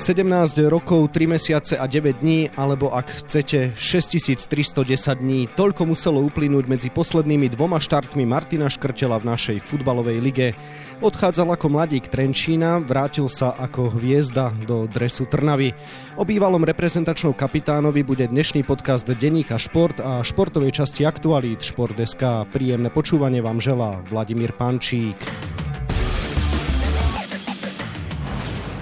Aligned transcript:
17 0.00 0.64
rokov, 0.72 1.12
3 1.12 1.28
mesiace 1.28 1.76
a 1.76 1.84
9 1.84 2.24
dní, 2.24 2.48
alebo 2.56 2.88
ak 2.88 3.20
chcete 3.20 3.76
6310 3.76 5.20
dní, 5.20 5.44
toľko 5.52 5.92
muselo 5.92 6.24
uplynúť 6.24 6.64
medzi 6.64 6.88
poslednými 6.88 7.52
dvoma 7.52 7.76
štartmi 7.76 8.24
Martina 8.24 8.72
Škrtela 8.72 9.20
v 9.20 9.28
našej 9.28 9.60
futbalovej 9.60 10.18
lige. 10.24 10.48
Odchádzal 11.04 11.52
ako 11.52 11.76
mladík 11.76 12.08
Trenčína, 12.08 12.80
vrátil 12.80 13.28
sa 13.28 13.52
ako 13.52 14.00
hviezda 14.00 14.56
do 14.64 14.88
dresu 14.88 15.28
Trnavy. 15.28 15.76
O 16.16 16.24
bývalom 16.24 16.64
reprezentačnom 16.64 17.36
kapitánovi 17.36 18.00
bude 18.00 18.24
dnešný 18.24 18.64
podcast 18.64 19.04
Deníka 19.04 19.60
Šport 19.60 20.00
a 20.00 20.24
športovej 20.24 20.80
časti 20.80 21.04
Aktualít 21.04 21.60
Šport.sk. 21.60 22.48
Príjemné 22.48 22.88
počúvanie 22.88 23.44
vám 23.44 23.60
želá 23.60 24.00
Vladimír 24.08 24.56
Pančík. 24.56 25.20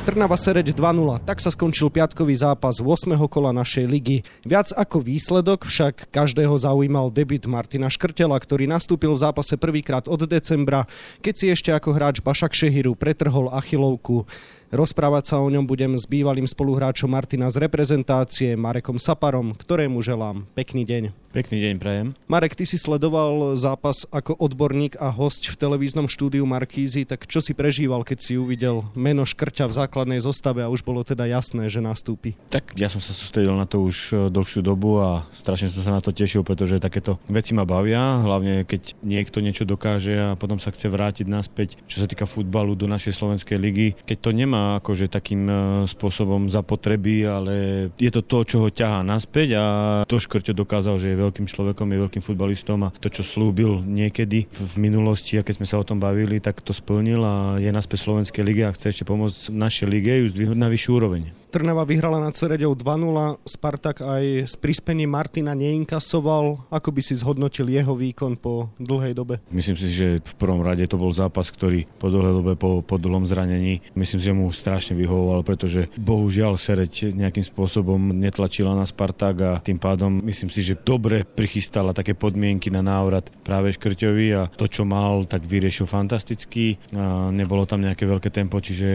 Trnava 0.09 0.41
Sereď 0.41 0.73
2-0. 0.73 1.21
Tak 1.21 1.37
sa 1.37 1.53
skončil 1.53 1.93
piatkový 1.93 2.33
zápas 2.33 2.81
8. 2.81 3.13
kola 3.29 3.53
našej 3.53 3.85
ligy. 3.85 4.25
Viac 4.41 4.73
ako 4.73 5.05
výsledok 5.05 5.69
však 5.69 6.09
každého 6.09 6.57
zaujímal 6.57 7.13
debit 7.13 7.45
Martina 7.45 7.93
Škrtela, 7.93 8.41
ktorý 8.41 8.65
nastúpil 8.65 9.13
v 9.13 9.21
zápase 9.21 9.61
prvýkrát 9.61 10.09
od 10.09 10.25
decembra, 10.25 10.89
keď 11.21 11.35
si 11.37 11.47
ešte 11.53 11.77
ako 11.77 11.93
hráč 11.93 12.25
Bašak 12.25 12.57
Šehiru 12.57 12.97
pretrhol 12.97 13.53
achilovku. 13.53 14.25
Rozprávať 14.69 15.33
sa 15.33 15.41
o 15.41 15.49
ňom 15.49 15.65
budem 15.65 15.97
s 15.97 16.05
bývalým 16.05 16.45
spoluhráčom 16.45 17.09
Martina 17.09 17.49
z 17.49 17.57
reprezentácie 17.57 18.53
Marekom 18.53 19.01
Saparom, 19.01 19.57
ktorému 19.57 20.05
želám 20.05 20.45
pekný 20.53 20.85
deň. 20.85 21.29
Pekný 21.33 21.61
deň, 21.61 21.75
prajem. 21.81 22.09
Marek, 22.29 22.57
ty 22.57 22.69
si 22.69 22.77
sledoval 22.77 23.57
zápas 23.57 24.05
ako 24.13 24.37
odborník 24.37 24.97
a 25.01 25.09
host 25.09 25.45
v 25.49 25.57
televíznom 25.57 26.05
štúdiu 26.05 26.45
Markízy, 26.45 27.09
tak 27.09 27.25
čo 27.25 27.41
si 27.41 27.57
prežíval, 27.57 28.05
keď 28.05 28.19
si 28.21 28.33
uvidel 28.37 28.85
meno 28.93 29.25
Škrťa 29.29 29.69
v 29.69 29.77
základnej 29.77 30.21
zostave 30.21 30.61
a 30.61 30.73
už 30.73 30.85
bolo 30.85 31.01
teda 31.01 31.25
jasné, 31.29 31.69
že 31.73 31.81
nastúpi? 31.85 32.37
Tak 32.53 32.77
ja 32.77 32.93
som 32.93 33.01
sa 33.01 33.17
sústredil 33.17 33.57
na 33.57 33.69
to 33.69 33.85
už 33.85 33.97
e, 34.13 34.15
dlhšiu 34.33 34.61
dobu 34.61 35.01
a 35.01 35.25
strašne 35.37 35.73
som 35.73 35.85
sa 35.85 35.97
na 35.97 36.05
to 36.05 36.17
tešil, 36.17 36.45
pretože 36.45 36.81
takéto 36.81 37.21
veci 37.29 37.57
ma 37.57 37.69
bavia, 37.69 38.21
hlavne 38.25 38.69
keď 38.69 38.97
niekto 39.05 39.41
niečo 39.45 39.69
dokáže 39.69 40.33
a 40.33 40.37
potom 40.37 40.57
sa 40.57 40.73
chce 40.73 40.93
vrátiť 40.93 41.29
naspäť, 41.29 41.77
čo 41.89 42.05
sa 42.05 42.09
týka 42.09 42.25
futbalu 42.25 42.73
do 42.73 42.89
našej 42.89 43.17
slovenskej 43.17 43.57
ligy. 43.61 43.89
Keď 44.05 44.17
to 44.17 44.31
nemá 44.33 44.58
nemá 44.59 44.83
akože 44.83 45.07
takým 45.07 45.43
e, 45.47 45.55
spôsobom 45.87 46.51
zapotreby, 46.51 47.23
ale 47.27 47.55
je 47.95 48.11
to 48.11 48.27
to, 48.27 48.39
čo 48.45 48.57
ho 48.67 48.69
ťahá 48.69 49.07
naspäť 49.07 49.49
a 49.59 49.65
to 50.05 50.19
Škrťo 50.19 50.53
dokázal, 50.55 50.99
že 50.99 51.15
je 51.15 51.23
veľkým 51.23 51.47
človekom, 51.47 51.87
je 51.87 52.03
veľkým 52.03 52.23
futbalistom 52.23 52.91
a 52.91 52.93
to, 52.99 53.09
čo 53.09 53.23
slúbil 53.23 53.81
niekedy 53.87 54.51
v 54.51 54.75
minulosti 54.77 55.39
a 55.39 55.47
keď 55.47 55.63
sme 55.63 55.71
sa 55.71 55.79
o 55.79 55.87
tom 55.87 56.03
bavili, 56.03 56.43
tak 56.43 56.59
to 56.61 56.75
splnil 56.75 57.23
a 57.23 57.63
je 57.63 57.71
naspäť 57.71 58.11
Slovenskej 58.11 58.43
lige 58.43 58.63
a 58.67 58.75
chce 58.75 58.91
ešte 58.91 59.05
pomôcť 59.07 59.55
našej 59.55 59.87
lige 59.87 60.13
ju 60.25 60.27
zdvihnúť 60.35 60.59
na 60.59 60.69
vyššiu 60.69 60.91
úroveň. 60.99 61.23
Trnava 61.49 61.89
vyhrala 61.89 62.21
nad 62.21 62.37
Cereďou 62.37 62.77
2-0, 62.77 63.41
Spartak 63.49 64.05
aj 64.05 64.45
s 64.45 64.55
prispením 64.61 65.09
Martina 65.09 65.57
neinkasoval. 65.57 66.69
Ako 66.69 66.93
by 66.93 67.01
si 67.01 67.17
zhodnotil 67.17 67.73
jeho 67.73 67.97
výkon 67.97 68.37
po 68.37 68.69
dlhej 68.77 69.17
dobe? 69.17 69.41
Myslím 69.49 69.81
si, 69.81 69.89
že 69.89 70.21
v 70.21 70.35
prvom 70.37 70.61
rade 70.61 70.85
to 70.85 71.01
bol 71.01 71.09
zápas, 71.09 71.49
ktorý 71.49 71.89
po 71.97 72.13
dlhej 72.13 72.35
dobe, 72.37 72.53
po, 72.61 72.85
po 72.85 73.01
dlhom 73.01 73.25
zranení, 73.25 73.81
myslím 73.97 74.21
si, 74.21 74.29
že 74.29 74.37
mu 74.37 74.53
strašne 74.53 74.93
vyhovoval, 74.93 75.41
pretože 75.41 75.89
bohužiaľ 75.97 76.61
Sereď 76.61 77.17
nejakým 77.17 77.49
spôsobom 77.49 78.13
netlačila 78.13 78.77
na 78.77 78.85
Spartak 78.85 79.37
a 79.41 79.53
tým 79.65 79.81
pádom 79.81 80.21
myslím 80.29 80.53
si, 80.53 80.61
že 80.61 80.77
dobre 80.77 81.25
prichystala 81.25 81.97
také 81.97 82.13
podmienky 82.13 82.69
na 82.69 82.85
návrat 82.85 83.33
práve 83.41 83.73
Škrťovi 83.73 84.27
a 84.37 84.53
to, 84.53 84.69
čo 84.69 84.85
mal, 84.85 85.25
tak 85.25 85.49
vyriešil 85.49 85.89
fantasticky. 85.89 86.77
A 86.93 87.33
nebolo 87.33 87.65
tam 87.65 87.81
nejaké 87.81 88.05
veľké 88.05 88.29
tempo, 88.29 88.61
čiže 88.61 88.89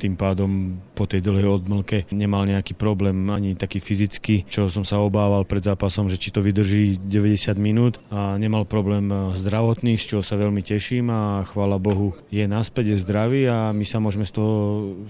tým 0.00 0.16
pádom 0.16 0.80
po 0.96 1.04
tej 1.04 1.20
dlhej 1.20 1.60
odmlke 1.60 1.81
posilke 1.82 2.06
nemal 2.14 2.46
nejaký 2.46 2.78
problém 2.78 3.26
ani 3.28 3.58
taký 3.58 3.82
fyzický, 3.82 4.46
čo 4.46 4.70
som 4.70 4.86
sa 4.86 5.02
obával 5.02 5.42
pred 5.42 5.66
zápasom, 5.66 6.06
že 6.06 6.16
či 6.16 6.30
to 6.30 6.38
vydrží 6.38 7.02
90 7.02 7.58
minút 7.58 7.98
a 8.08 8.38
nemal 8.38 8.62
problém 8.64 9.10
eh, 9.10 9.34
zdravotný, 9.34 9.98
z 9.98 10.04
čoho 10.16 10.22
sa 10.22 10.38
veľmi 10.38 10.62
teším 10.62 11.10
a 11.10 11.42
chvála 11.50 11.82
Bohu 11.82 12.14
je 12.30 12.46
naspäť, 12.46 12.94
je 12.94 13.02
zdravý 13.02 13.50
a 13.50 13.74
my 13.74 13.82
sa 13.82 13.98
môžeme 13.98 14.22
z 14.22 14.38
toho 14.38 14.54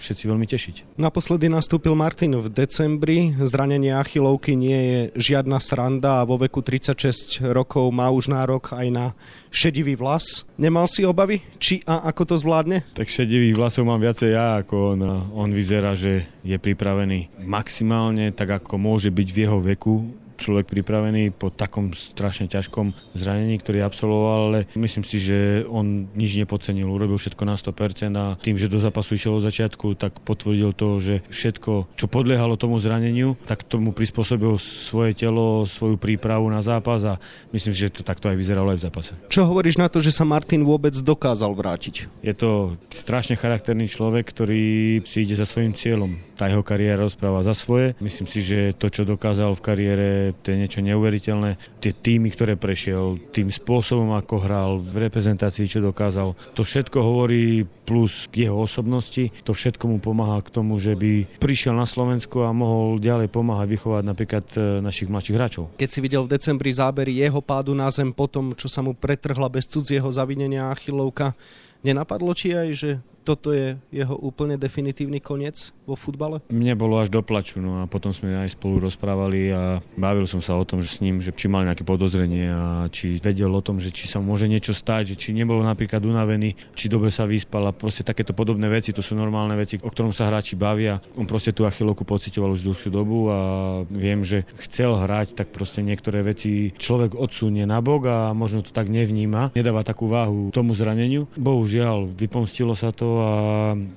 všetci 0.00 0.24
veľmi 0.24 0.46
tešiť. 0.48 0.74
Naposledy 0.96 1.52
nastúpil 1.52 1.92
Martin 1.92 2.40
v 2.40 2.48
decembri, 2.48 3.36
zranenie 3.44 3.92
achilovky 3.92 4.56
nie 4.56 4.80
je 4.80 5.00
žiadna 5.36 5.60
sranda 5.60 6.24
a 6.24 6.26
vo 6.26 6.40
veku 6.40 6.64
36 6.64 7.44
rokov 7.52 7.92
má 7.92 8.08
už 8.08 8.32
nárok 8.32 8.72
aj 8.72 8.88
na 8.88 9.06
šedivý 9.52 10.00
vlas. 10.00 10.48
Nemal 10.56 10.88
si 10.88 11.04
obavy, 11.04 11.44
či 11.60 11.84
a 11.84 12.08
ako 12.08 12.32
to 12.32 12.34
zvládne? 12.40 12.88
Tak 12.96 13.10
šedivých 13.10 13.58
vlasov 13.58 13.84
mám 13.84 14.00
viacej 14.00 14.30
ja, 14.32 14.62
ako 14.64 14.96
on. 14.96 15.00
On 15.32 15.50
vyzerá, 15.50 15.92
že 15.92 16.24
je 16.46 16.56
pripravený 16.62 17.42
maximálne, 17.42 18.30
tak 18.30 18.62
ako 18.62 18.78
môže 18.78 19.10
byť 19.10 19.28
v 19.28 19.38
jeho 19.42 19.58
veku 19.58 20.21
človek 20.42 20.66
pripravený 20.66 21.30
po 21.30 21.54
takom 21.54 21.94
strašne 21.94 22.50
ťažkom 22.50 22.90
zranení, 23.14 23.62
ktorý 23.62 23.86
absolvoval, 23.86 24.40
ale 24.50 24.60
myslím 24.74 25.06
si, 25.06 25.22
že 25.22 25.62
on 25.70 26.10
nič 26.18 26.34
nepodcenil, 26.42 26.90
urobil 26.90 27.16
všetko 27.16 27.42
na 27.46 27.54
100% 27.54 28.18
a 28.18 28.34
tým, 28.42 28.58
že 28.58 28.66
do 28.66 28.82
zápasu 28.82 29.14
išiel 29.14 29.38
od 29.38 29.46
začiatku, 29.46 29.94
tak 29.94 30.18
potvrdil 30.26 30.74
to, 30.74 30.98
že 30.98 31.22
všetko, 31.30 31.94
čo 31.94 32.06
podliehalo 32.10 32.58
tomu 32.58 32.82
zraneniu, 32.82 33.38
tak 33.46 33.62
tomu 33.62 33.94
prispôsobil 33.94 34.58
svoje 34.58 35.14
telo, 35.14 35.62
svoju 35.62 35.94
prípravu 35.94 36.50
na 36.50 36.58
zápas 36.58 37.06
a 37.06 37.22
myslím 37.54 37.70
si, 37.70 37.86
že 37.86 37.94
to 37.94 38.02
takto 38.02 38.26
aj 38.26 38.34
vyzeralo 38.34 38.74
aj 38.74 38.78
v 38.82 38.84
zápase. 38.90 39.12
Čo 39.30 39.46
hovoríš 39.46 39.78
na 39.78 39.86
to, 39.86 40.02
že 40.02 40.10
sa 40.10 40.26
Martin 40.26 40.66
vôbec 40.66 40.96
dokázal 40.96 41.54
vrátiť? 41.54 42.10
Je 42.24 42.34
to 42.34 42.74
strašne 42.90 43.38
charakterný 43.38 43.86
človek, 43.86 44.24
ktorý 44.26 44.62
si 45.04 45.22
ide 45.22 45.36
za 45.36 45.44
svojim 45.44 45.76
cieľom. 45.76 46.16
Tá 46.34 46.48
jeho 46.48 46.64
kariéra 46.64 47.04
rozpráva 47.04 47.44
za 47.44 47.52
svoje. 47.52 47.94
Myslím 48.00 48.26
si, 48.26 48.40
že 48.42 48.72
to, 48.74 48.88
čo 48.88 49.06
dokázal 49.06 49.52
v 49.54 49.64
kariére, 49.64 50.08
to 50.40 50.52
je 50.52 50.60
niečo 50.60 50.80
neuveriteľné. 50.80 51.80
Tie 51.84 51.92
týmy, 51.92 52.32
ktoré 52.32 52.56
prešiel, 52.56 53.20
tým 53.30 53.52
spôsobom, 53.52 54.16
ako 54.16 54.34
hral, 54.40 54.70
v 54.80 55.08
reprezentácii, 55.08 55.68
čo 55.68 55.84
dokázal, 55.84 56.32
to 56.56 56.64
všetko 56.64 56.98
hovorí 56.98 57.68
plus 57.84 58.30
jeho 58.32 58.56
osobnosti, 58.56 59.28
to 59.44 59.52
všetko 59.52 59.84
mu 59.90 59.98
pomáha 60.00 60.40
k 60.40 60.52
tomu, 60.54 60.80
že 60.80 60.96
by 60.96 61.38
prišiel 61.42 61.76
na 61.76 61.84
Slovensku 61.84 62.40
a 62.40 62.54
mohol 62.54 63.02
ďalej 63.02 63.28
pomáhať 63.28 63.68
vychovať 63.68 64.02
napríklad 64.06 64.46
e, 64.54 64.58
našich 64.80 65.12
mladších 65.12 65.36
hráčov. 65.36 65.64
Keď 65.76 65.88
si 65.90 66.00
videl 66.00 66.24
v 66.24 66.32
decembri 66.32 66.72
zábery 66.72 67.12
jeho 67.12 67.44
pádu 67.44 67.76
na 67.76 67.92
zem 67.92 68.14
po 68.14 68.30
tom, 68.30 68.56
čo 68.56 68.70
sa 68.70 68.80
mu 68.80 68.96
pretrhla 68.96 69.50
bez 69.52 69.68
cudzieho 69.68 70.08
zavinenia 70.08 70.72
Achillovka, 70.72 71.36
nenapadlo 71.82 72.32
ti 72.32 72.54
aj, 72.54 72.68
že 72.72 72.90
toto 73.22 73.54
je 73.54 73.78
jeho 73.94 74.14
úplne 74.18 74.58
definitívny 74.58 75.22
koniec 75.22 75.70
vo 75.86 75.94
futbale? 75.94 76.42
Mne 76.50 76.74
bolo 76.74 76.98
až 76.98 77.10
do 77.10 77.22
plaču, 77.22 77.62
no 77.62 77.82
a 77.82 77.90
potom 77.90 78.10
sme 78.10 78.34
aj 78.42 78.58
spolu 78.58 78.82
rozprávali 78.82 79.50
a 79.54 79.78
bavil 79.94 80.26
som 80.26 80.42
sa 80.42 80.58
o 80.58 80.66
tom, 80.66 80.82
že 80.82 80.90
s 80.90 80.98
ním, 80.98 81.22
že 81.22 81.30
či 81.30 81.46
mal 81.46 81.62
nejaké 81.62 81.86
podozrenie 81.86 82.50
a 82.50 82.86
či 82.90 83.18
vedel 83.22 83.50
o 83.50 83.62
tom, 83.62 83.78
že 83.78 83.94
či 83.94 84.10
sa 84.10 84.18
môže 84.18 84.50
niečo 84.50 84.74
stať, 84.74 85.14
že 85.14 85.18
či 85.18 85.28
nebol 85.34 85.62
napríklad 85.62 86.02
unavený, 86.02 86.54
či 86.74 86.90
dobre 86.90 87.14
sa 87.14 87.26
vyspal 87.26 87.70
a 87.70 87.72
proste 87.72 88.02
takéto 88.02 88.34
podobné 88.34 88.66
veci, 88.66 88.90
to 88.90 89.00
sú 89.00 89.14
normálne 89.14 89.54
veci, 89.54 89.78
o 89.78 89.90
ktorom 89.90 90.10
sa 90.10 90.26
hráči 90.26 90.58
bavia. 90.58 90.98
On 91.14 91.26
proste 91.26 91.54
tú 91.54 91.62
achilovku 91.62 92.02
pocitoval 92.02 92.54
už 92.58 92.66
dlhšiu 92.66 92.90
dobu 92.90 93.30
a 93.30 93.38
viem, 93.86 94.26
že 94.26 94.42
chcel 94.66 94.98
hrať, 94.98 95.38
tak 95.38 95.54
proste 95.54 95.82
niektoré 95.82 96.26
veci 96.26 96.74
človek 96.74 97.14
odsunie 97.14 97.62
nabok 97.68 98.02
a 98.08 98.16
možno 98.32 98.64
to 98.64 98.74
tak 98.74 98.90
nevníma, 98.90 99.54
nedáva 99.54 99.86
takú 99.86 100.08
váhu 100.08 100.50
tomu 100.50 100.74
zraneniu. 100.74 101.28
Bohužiaľ, 101.36 102.10
vypomstilo 102.16 102.72
sa 102.72 102.90
to 102.90 103.11
a 103.20 103.32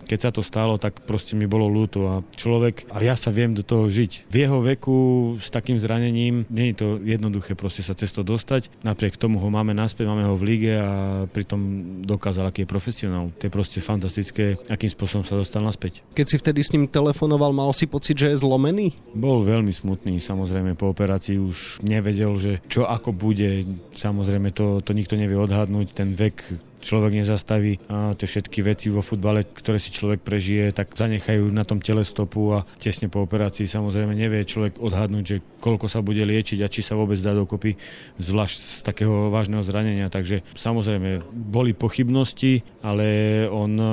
keď 0.08 0.20
sa 0.20 0.32
to 0.32 0.42
stalo, 0.42 0.80
tak 0.80 1.04
proste 1.04 1.38
mi 1.38 1.48
bolo 1.48 1.70
ľúto 1.70 2.00
a 2.08 2.16
človek, 2.36 2.90
a 2.92 3.00
ja 3.04 3.16
sa 3.16 3.32
viem 3.32 3.56
do 3.56 3.64
toho 3.64 3.88
žiť. 3.88 4.28
V 4.28 4.36
jeho 4.36 4.60
veku 4.60 4.98
s 5.40 5.48
takým 5.52 5.80
zranením 5.80 6.48
nie 6.52 6.72
je 6.72 6.76
to 6.76 6.88
jednoduché 7.04 7.54
proste 7.54 7.86
sa 7.86 7.96
cez 7.96 8.12
to 8.12 8.26
dostať. 8.26 8.72
Napriek 8.82 9.16
tomu 9.16 9.40
ho 9.40 9.50
máme 9.52 9.72
naspäť, 9.72 10.10
máme 10.10 10.28
ho 10.28 10.36
v 10.36 10.44
lige 10.56 10.74
a 10.76 11.24
pritom 11.30 11.60
dokázal, 12.04 12.50
aký 12.50 12.64
je 12.64 12.70
profesionál. 12.70 13.32
To 13.40 13.44
je 13.48 13.52
proste 13.52 13.80
fantastické, 13.80 14.60
akým 14.68 14.92
spôsobom 14.92 15.26
sa 15.26 15.40
dostal 15.40 15.64
naspäť. 15.64 16.02
Keď 16.14 16.26
si 16.26 16.36
vtedy 16.40 16.60
s 16.62 16.74
ním 16.74 16.86
telefonoval, 16.90 17.54
mal 17.54 17.72
si 17.72 17.86
pocit, 17.86 18.18
že 18.18 18.32
je 18.34 18.42
zlomený? 18.42 18.96
Bol 19.14 19.46
veľmi 19.46 19.72
smutný, 19.72 20.20
samozrejme 20.20 20.74
po 20.74 20.92
operácii 20.92 21.38
už 21.38 21.86
nevedel, 21.86 22.34
že 22.38 22.52
čo 22.72 22.86
ako 22.86 23.12
bude. 23.16 23.66
Samozrejme 23.96 24.52
to, 24.52 24.80
to 24.82 24.92
nikto 24.92 25.16
nevie 25.20 25.38
odhadnúť, 25.38 25.96
ten 25.96 26.14
vek 26.14 26.58
človek 26.86 27.18
nezastaví 27.18 27.82
a 27.90 28.14
tie 28.14 28.30
všetky 28.30 28.62
veci 28.62 28.94
vo 28.94 29.02
futbale, 29.02 29.42
ktoré 29.42 29.82
si 29.82 29.90
človek 29.90 30.22
prežije, 30.22 30.70
tak 30.70 30.94
zanechajú 30.94 31.50
na 31.50 31.66
tom 31.66 31.82
tele 31.82 32.06
stopu 32.06 32.54
a 32.54 32.70
tesne 32.78 33.10
po 33.10 33.26
operácii 33.26 33.66
samozrejme 33.66 34.14
nevie 34.14 34.46
človek 34.46 34.78
odhadnúť, 34.78 35.26
že 35.26 35.38
koľko 35.58 35.90
sa 35.90 36.06
bude 36.06 36.22
liečiť 36.22 36.62
a 36.62 36.70
či 36.70 36.86
sa 36.86 36.94
vôbec 36.94 37.18
dá 37.18 37.34
dokopy, 37.34 37.74
zvlášť 38.22 38.60
z 38.70 38.80
takého 38.86 39.34
vážneho 39.34 39.66
zranenia. 39.66 40.14
Takže 40.14 40.46
samozrejme 40.54 41.26
boli 41.34 41.74
pochybnosti, 41.74 42.62
ale 42.86 43.50
on 43.50 43.72
uh, 43.82 43.90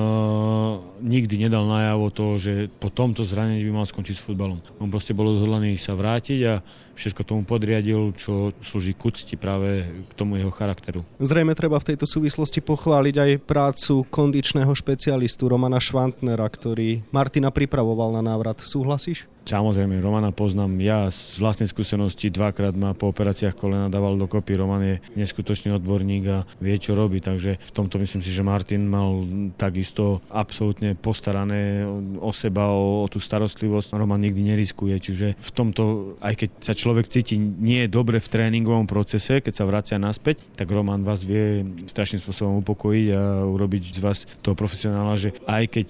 nikdy 1.00 1.48
nedal 1.48 1.64
najavo 1.64 2.12
to, 2.12 2.26
že 2.36 2.52
po 2.76 2.92
tomto 2.92 3.24
zranení 3.24 3.64
by 3.64 3.72
mal 3.82 3.86
skončiť 3.88 4.14
s 4.14 4.24
futbalom. 4.28 4.60
On 4.84 4.92
proste 4.92 5.16
bol 5.16 5.32
odhodlaný 5.32 5.80
sa 5.80 5.96
vrátiť 5.96 6.40
a 6.44 6.60
všetko 6.94 7.22
tomu 7.24 7.42
podriadil, 7.42 8.12
čo 8.16 8.50
slúži 8.62 8.96
k 8.96 9.08
úcti 9.08 9.34
práve 9.36 9.84
k 9.84 10.12
tomu 10.16 10.38
jeho 10.38 10.52
charakteru. 10.52 11.02
Zrejme 11.18 11.56
treba 11.56 11.80
v 11.80 11.94
tejto 11.94 12.06
súvislosti 12.08 12.62
pochváliť 12.62 13.16
aj 13.18 13.30
prácu 13.44 14.06
kondičného 14.08 14.72
špecialistu 14.72 15.48
Romana 15.50 15.80
Švantnera, 15.80 16.46
ktorý 16.46 17.04
Martina 17.10 17.50
pripravoval 17.52 18.20
na 18.20 18.22
návrat. 18.22 18.60
Súhlasíš? 18.62 19.26
Samozrejme, 19.42 19.98
Romana 19.98 20.30
poznám 20.30 20.70
ja 20.78 21.10
z 21.10 21.42
vlastnej 21.42 21.66
skúsenosti, 21.66 22.30
dvakrát 22.30 22.78
ma 22.78 22.94
po 22.94 23.10
operáciách 23.10 23.58
kolena 23.58 23.90
dával 23.90 24.14
dokopy. 24.14 24.54
Roman 24.54 24.82
je 24.86 24.96
neskutočný 25.18 25.74
odborník 25.74 26.24
a 26.30 26.46
vie, 26.62 26.78
čo 26.78 26.94
robí, 26.94 27.18
takže 27.18 27.58
v 27.58 27.72
tomto 27.74 27.98
myslím 27.98 28.22
si, 28.22 28.30
že 28.30 28.46
Martin 28.46 28.86
mal 28.86 29.26
takisto 29.58 30.22
absolútne 30.30 30.94
postarané 30.94 31.82
o 32.22 32.30
seba, 32.30 32.70
o, 32.70 33.02
o 33.02 33.10
tú 33.10 33.18
starostlivosť. 33.18 33.98
Roman 33.98 34.22
nikdy 34.22 34.54
neriskuje, 34.54 34.94
čiže 35.02 35.34
v 35.34 35.50
tomto, 35.50 36.14
aj 36.22 36.38
keď 36.38 36.50
sa 36.62 36.72
človek 36.82 37.06
cíti 37.06 37.38
nie 37.38 37.86
je 37.86 37.94
dobre 37.94 38.18
v 38.18 38.26
tréningovom 38.26 38.90
procese, 38.90 39.38
keď 39.38 39.54
sa 39.54 39.64
vracia 39.70 39.96
naspäť, 40.02 40.42
tak 40.58 40.66
Roman 40.66 41.06
vás 41.06 41.22
vie 41.22 41.62
strašným 41.86 42.18
spôsobom 42.18 42.58
upokojiť 42.66 43.06
a 43.14 43.46
urobiť 43.46 43.82
z 43.94 43.98
vás 44.02 44.18
toho 44.42 44.58
profesionála, 44.58 45.14
že 45.14 45.30
aj 45.46 45.64
keď 45.70 45.86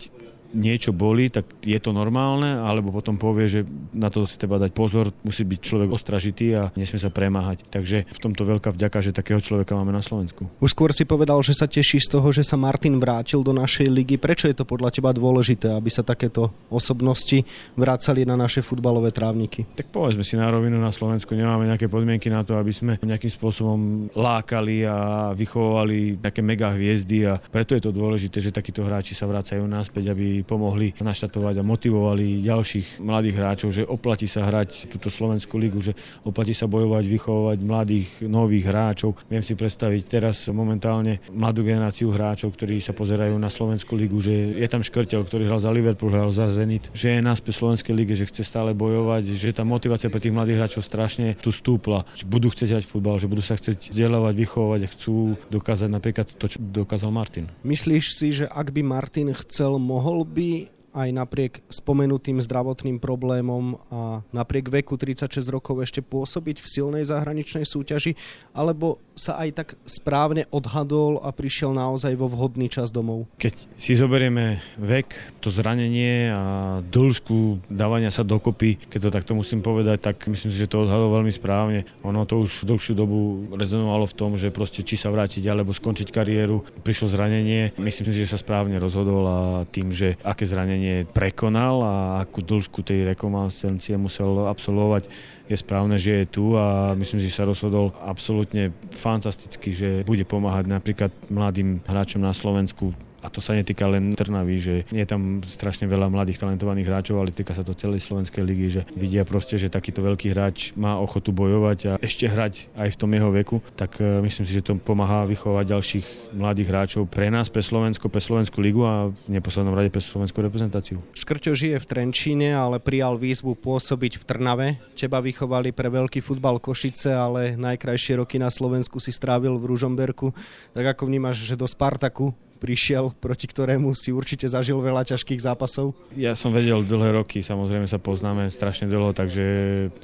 niečo 0.52 0.92
boli, 0.92 1.32
tak 1.32 1.48
je 1.64 1.78
to 1.80 1.90
normálne, 1.90 2.60
alebo 2.60 2.92
potom 2.92 3.16
povie, 3.16 3.48
že 3.48 3.60
na 3.92 4.12
to 4.12 4.24
si 4.28 4.36
treba 4.36 4.60
dať 4.60 4.70
pozor, 4.72 5.10
musí 5.24 5.42
byť 5.42 5.60
človek 5.60 5.90
ostražitý 5.90 6.46
a 6.56 6.62
nesmie 6.76 7.00
sa 7.00 7.12
premáhať. 7.12 7.64
Takže 7.68 8.08
v 8.08 8.18
tomto 8.20 8.44
veľká 8.44 8.72
vďaka, 8.72 8.98
že 9.00 9.16
takého 9.16 9.40
človeka 9.40 9.74
máme 9.76 9.92
na 9.92 10.04
Slovensku. 10.04 10.48
Už 10.60 10.72
skôr 10.76 10.92
si 10.92 11.08
povedal, 11.08 11.40
že 11.40 11.56
sa 11.56 11.66
teší 11.66 12.00
z 12.00 12.08
toho, 12.18 12.28
že 12.30 12.44
sa 12.44 12.60
Martin 12.60 13.00
vrátil 13.00 13.40
do 13.40 13.56
našej 13.56 13.88
ligy. 13.88 14.16
Prečo 14.20 14.46
je 14.46 14.56
to 14.56 14.68
podľa 14.68 14.92
teba 14.92 15.10
dôležité, 15.10 15.72
aby 15.72 15.88
sa 15.88 16.04
takéto 16.04 16.52
osobnosti 16.68 17.42
vrácali 17.74 18.28
na 18.28 18.36
naše 18.36 18.60
futbalové 18.60 19.10
trávniky? 19.10 19.72
Tak 19.72 19.88
povedzme 19.90 20.22
si 20.22 20.36
na 20.36 20.52
rovinu 20.52 20.76
na 20.78 20.92
Slovensku, 20.92 21.32
nemáme 21.32 21.66
nejaké 21.66 21.88
podmienky 21.88 22.28
na 22.28 22.44
to, 22.44 22.60
aby 22.60 22.70
sme 22.70 22.92
nejakým 23.00 23.32
spôsobom 23.32 24.12
lákali 24.12 24.84
a 24.84 25.30
vychovovali 25.32 26.20
nejaké 26.20 26.40
mega 26.44 26.70
hviezdy 26.74 27.26
a 27.26 27.40
preto 27.40 27.74
je 27.74 27.82
to 27.82 27.94
dôležité, 27.94 28.38
že 28.38 28.54
takíto 28.54 28.84
hráči 28.84 29.16
sa 29.16 29.26
vracajú 29.26 29.64
naspäť, 29.64 30.12
aby 30.12 30.41
pomohli 30.44 30.94
naštatovať 30.98 31.60
a 31.60 31.66
motivovali 31.66 32.44
ďalších 32.44 33.02
mladých 33.02 33.36
hráčov, 33.38 33.68
že 33.72 33.82
oplatí 33.86 34.26
sa 34.28 34.46
hrať 34.46 34.92
túto 34.92 35.08
Slovenskú 35.08 35.58
ligu, 35.58 35.78
že 35.80 35.96
oplatí 36.22 36.52
sa 36.52 36.70
bojovať, 36.70 37.04
vychovávať 37.06 37.58
mladých 37.62 38.08
nových 38.26 38.68
hráčov. 38.68 39.18
Viem 39.26 39.42
si 39.42 39.56
predstaviť 39.58 40.02
teraz 40.06 40.46
momentálne 40.50 41.22
mladú 41.32 41.64
generáciu 41.66 42.12
hráčov, 42.12 42.54
ktorí 42.54 42.78
sa 42.82 42.92
pozerajú 42.92 43.34
na 43.38 43.48
Slovenskú 43.48 43.96
ligu, 43.96 44.18
že 44.20 44.32
je 44.58 44.68
tam 44.68 44.84
škrtel, 44.84 45.24
ktorý 45.24 45.48
hral 45.48 45.60
za 45.62 45.70
Liverpool, 45.72 46.12
hral 46.12 46.30
za 46.34 46.50
Zenit, 46.52 46.90
že 46.92 47.16
je 47.16 47.20
naspäť 47.24 47.62
Slovenskej 47.62 47.94
lige, 47.94 48.14
že 48.18 48.28
chce 48.28 48.44
stále 48.44 48.76
bojovať, 48.76 49.34
že 49.34 49.54
tá 49.54 49.62
motivácia 49.62 50.12
pre 50.12 50.20
tých 50.20 50.34
mladých 50.34 50.58
hráčov 50.58 50.82
strašne 50.84 51.38
tu 51.38 51.54
stúpla, 51.54 52.04
že 52.12 52.26
budú 52.26 52.50
chcieť 52.50 52.78
hrať 52.78 52.84
futbal, 52.88 53.16
že 53.22 53.30
budú 53.30 53.42
sa 53.44 53.56
chcieť 53.56 53.94
vzdelávať, 53.94 54.34
vychovávať 54.34 54.80
a 54.84 54.92
chcú 54.92 55.38
dokázať 55.48 55.88
napríklad 55.88 56.26
to, 56.36 56.46
čo 56.50 56.58
dokázal 56.58 57.10
Martin. 57.14 57.46
Myslíš 57.62 58.04
si, 58.16 58.28
že 58.34 58.46
ak 58.48 58.74
by 58.74 58.82
Martin 58.82 59.30
chcel, 59.32 59.78
mohol 59.78 60.24
by 60.34 60.68
aj 60.92 61.08
napriek 61.12 61.52
spomenutým 61.72 62.38
zdravotným 62.44 63.00
problémom 63.00 63.80
a 63.88 64.20
napriek 64.30 64.68
veku 64.68 65.00
36 65.00 65.40
rokov 65.48 65.80
ešte 65.80 66.04
pôsobiť 66.04 66.60
v 66.60 66.66
silnej 66.68 67.04
zahraničnej 67.08 67.64
súťaži, 67.64 68.12
alebo 68.52 69.00
sa 69.16 69.40
aj 69.40 69.48
tak 69.52 69.68
správne 69.84 70.48
odhadol 70.52 71.20
a 71.20 71.32
prišiel 71.32 71.72
naozaj 71.76 72.16
vo 72.16 72.28
vhodný 72.28 72.68
čas 72.68 72.92
domov? 72.92 73.28
Keď 73.40 73.76
si 73.76 73.92
zoberieme 73.96 74.60
vek, 74.80 75.40
to 75.40 75.52
zranenie 75.52 76.32
a 76.32 76.42
dĺžku 76.84 77.68
dávania 77.68 78.12
sa 78.12 78.24
dokopy, 78.24 78.80
keď 78.88 79.00
to 79.08 79.10
takto 79.12 79.32
musím 79.36 79.60
povedať, 79.60 80.12
tak 80.12 80.16
myslím 80.28 80.52
si, 80.52 80.60
že 80.60 80.68
to 80.68 80.84
odhadol 80.88 81.12
veľmi 81.12 81.32
správne. 81.32 81.84
Ono 82.04 82.24
to 82.24 82.44
už 82.44 82.64
dlhšiu 82.68 82.96
dobu 82.96 83.48
rezonovalo 83.52 84.08
v 84.08 84.16
tom, 84.16 84.30
že 84.40 84.52
proste 84.52 84.84
či 84.84 84.96
sa 84.96 85.12
vrátiť 85.12 85.44
alebo 85.48 85.72
skončiť 85.72 86.08
kariéru, 86.08 86.64
prišlo 86.84 87.12
zranenie. 87.12 87.76
Myslím 87.76 88.12
si, 88.12 88.24
že 88.24 88.32
sa 88.32 88.40
správne 88.40 88.76
rozhodol 88.80 89.24
a 89.28 89.40
tým, 89.68 89.92
že 89.92 90.16
aké 90.24 90.44
zranenie 90.48 90.81
zranenie 90.82 91.06
prekonal 91.06 91.76
a 91.82 91.94
akú 92.26 92.42
dĺžku 92.42 92.82
tej 92.82 93.06
rekonvalescencie 93.14 93.94
musel 93.94 94.50
absolvovať, 94.50 95.06
je 95.46 95.56
správne, 95.56 95.94
že 95.98 96.22
je 96.22 96.26
tu 96.26 96.58
a 96.58 96.94
myslím 96.98 97.22
že 97.22 97.30
sa 97.30 97.46
rozhodol 97.46 97.94
absolútne 98.02 98.74
fantasticky, 98.90 99.70
že 99.70 99.88
bude 100.02 100.26
pomáhať 100.26 100.66
napríklad 100.66 101.10
mladým 101.30 101.78
hráčom 101.86 102.18
na 102.18 102.34
Slovensku 102.34 102.90
a 103.22 103.30
to 103.30 103.38
sa 103.38 103.54
netýka 103.54 103.86
len 103.86 104.12
Trnavy, 104.18 104.56
že 104.58 104.74
je 104.90 105.06
tam 105.06 105.38
strašne 105.46 105.86
veľa 105.86 106.10
mladých 106.10 106.42
talentovaných 106.42 106.86
hráčov, 106.90 107.22
ale 107.22 107.30
týka 107.30 107.54
sa 107.54 107.62
to 107.62 107.78
celej 107.78 108.02
slovenskej 108.02 108.42
ligy, 108.42 108.66
že 108.68 108.82
vidia 108.98 109.22
proste, 109.22 109.54
že 109.54 109.70
takýto 109.70 110.02
veľký 110.02 110.34
hráč 110.34 110.74
má 110.74 110.98
ochotu 110.98 111.30
bojovať 111.30 111.78
a 111.86 111.92
ešte 112.02 112.26
hrať 112.26 112.74
aj 112.74 112.88
v 112.90 112.98
tom 112.98 113.10
jeho 113.14 113.30
veku, 113.30 113.56
tak 113.78 114.02
e, 114.02 114.18
myslím 114.26 114.44
si, 114.44 114.58
že 114.58 114.66
to 114.66 114.74
pomáha 114.82 115.22
vychovať 115.30 115.64
ďalších 115.70 116.06
mladých 116.34 116.68
hráčov 116.68 117.02
pre 117.06 117.30
nás, 117.30 117.46
pre 117.46 117.62
Slovensko, 117.62 118.10
pre 118.10 118.18
Slovenskú 118.18 118.58
ligu 118.58 118.82
a 118.82 119.14
v 119.14 119.16
neposlednom 119.30 119.72
rade 119.72 119.94
pre 119.94 120.02
slovenskú 120.02 120.42
reprezentáciu. 120.42 120.98
Škrťo 121.14 121.54
žije 121.54 121.76
v 121.78 121.86
Trenčíne, 121.86 122.50
ale 122.58 122.82
prijal 122.82 123.14
výzvu 123.14 123.54
pôsobiť 123.54 124.18
v 124.18 124.24
Trnave. 124.26 124.68
Teba 124.98 125.22
vychovali 125.22 125.70
pre 125.70 125.86
veľký 125.86 126.18
futbal 126.18 126.58
Košice, 126.58 127.14
ale 127.14 127.54
najkrajšie 127.54 128.18
roky 128.18 128.42
na 128.42 128.50
Slovensku 128.50 128.98
si 128.98 129.14
strávil 129.14 129.54
v 129.62 129.70
Ružomberku. 129.70 130.34
Tak 130.74 130.98
ako 130.98 131.06
vnímaš, 131.06 131.46
že 131.46 131.54
do 131.54 131.70
Spartaku 131.70 132.34
prišiel, 132.62 133.10
proti 133.18 133.50
ktorému 133.50 133.90
si 133.98 134.14
určite 134.14 134.46
zažil 134.46 134.78
veľa 134.78 135.02
ťažkých 135.02 135.42
zápasov? 135.42 135.98
Ja 136.14 136.38
som 136.38 136.54
vedel 136.54 136.86
dlhé 136.86 137.18
roky, 137.18 137.42
samozrejme 137.42 137.90
sa 137.90 137.98
poznáme 137.98 138.46
strašne 138.54 138.86
dlho, 138.86 139.10
takže 139.10 139.42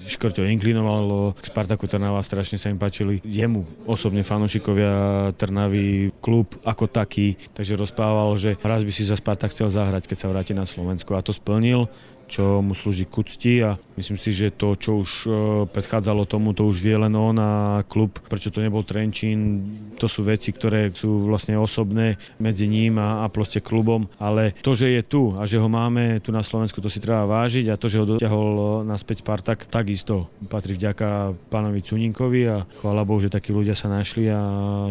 Škorťo 0.03 0.43
inklinovalo 0.43 1.39
k 1.39 1.47
Spartaku 1.47 1.87
Trnava, 1.87 2.19
strašne 2.27 2.59
sa 2.59 2.67
im 2.67 2.83
páčili. 2.83 3.23
Jemu 3.23 3.87
osobne 3.87 4.27
fanúšikovia 4.27 5.31
Trnavy, 5.39 6.11
klub 6.19 6.59
ako 6.67 6.91
taký, 6.91 7.39
takže 7.55 7.79
rozprával, 7.79 8.35
že 8.35 8.59
raz 8.59 8.83
by 8.83 8.91
si 8.91 9.07
za 9.07 9.15
Spartak 9.15 9.55
chcel 9.55 9.71
zahrať, 9.71 10.11
keď 10.11 10.17
sa 10.19 10.27
vráti 10.27 10.51
na 10.59 10.67
Slovensko 10.67 11.15
a 11.15 11.23
to 11.23 11.31
splnil 11.31 11.87
čo 12.29 12.61
mu 12.61 12.77
slúži 12.77 13.09
k 13.09 13.17
úcti 13.17 13.53
a 13.65 13.81
myslím 13.97 14.21
si, 14.21 14.31
že 14.37 14.53
to, 14.53 14.77
čo 14.77 15.01
už 15.01 15.11
e, 15.25 15.31
predchádzalo 15.73 16.29
tomu, 16.29 16.53
to 16.53 16.69
už 16.69 16.85
vie 16.85 16.95
len 16.95 17.17
on 17.17 17.41
a 17.41 17.83
klub, 17.89 18.21
prečo 18.29 18.53
to 18.53 18.61
nebol 18.61 18.85
Trenčín, 18.85 19.65
to 19.97 20.07
sú 20.07 20.23
veci, 20.23 20.53
ktoré 20.53 20.93
sú 20.93 21.27
vlastne 21.27 21.57
osobné 21.57 22.21
medzi 22.37 22.69
ním 22.69 23.01
a, 23.01 23.25
a 23.25 23.33
proste 23.33 23.65
klubom, 23.65 24.07
ale 24.21 24.53
to, 24.61 24.77
že 24.77 24.93
je 24.93 25.03
tu 25.03 25.33
a 25.35 25.49
že 25.49 25.57
ho 25.57 25.67
máme 25.67 26.21
tu 26.21 26.29
na 26.31 26.45
Slovensku, 26.45 26.85
to 26.85 26.93
si 26.93 27.01
treba 27.01 27.25
vážiť 27.25 27.73
a 27.73 27.81
to, 27.81 27.89
že 27.89 27.99
ho 27.99 28.07
dotiahol 28.07 28.51
e, 28.53 28.65
naspäť 28.85 29.25
Spartak, 29.25 29.67
takisto 29.67 30.29
patrí 30.47 30.77
vďaka 30.77 31.35
pánovi 31.49 31.81
Cuninkovi 31.81 32.43
a 32.47 32.63
chvála 32.79 33.09
Bohu, 33.09 33.25
že 33.25 33.33
takí 33.33 33.51
ľudia 33.51 33.73
sa 33.73 33.89
našli 33.89 34.29
a 34.29 34.41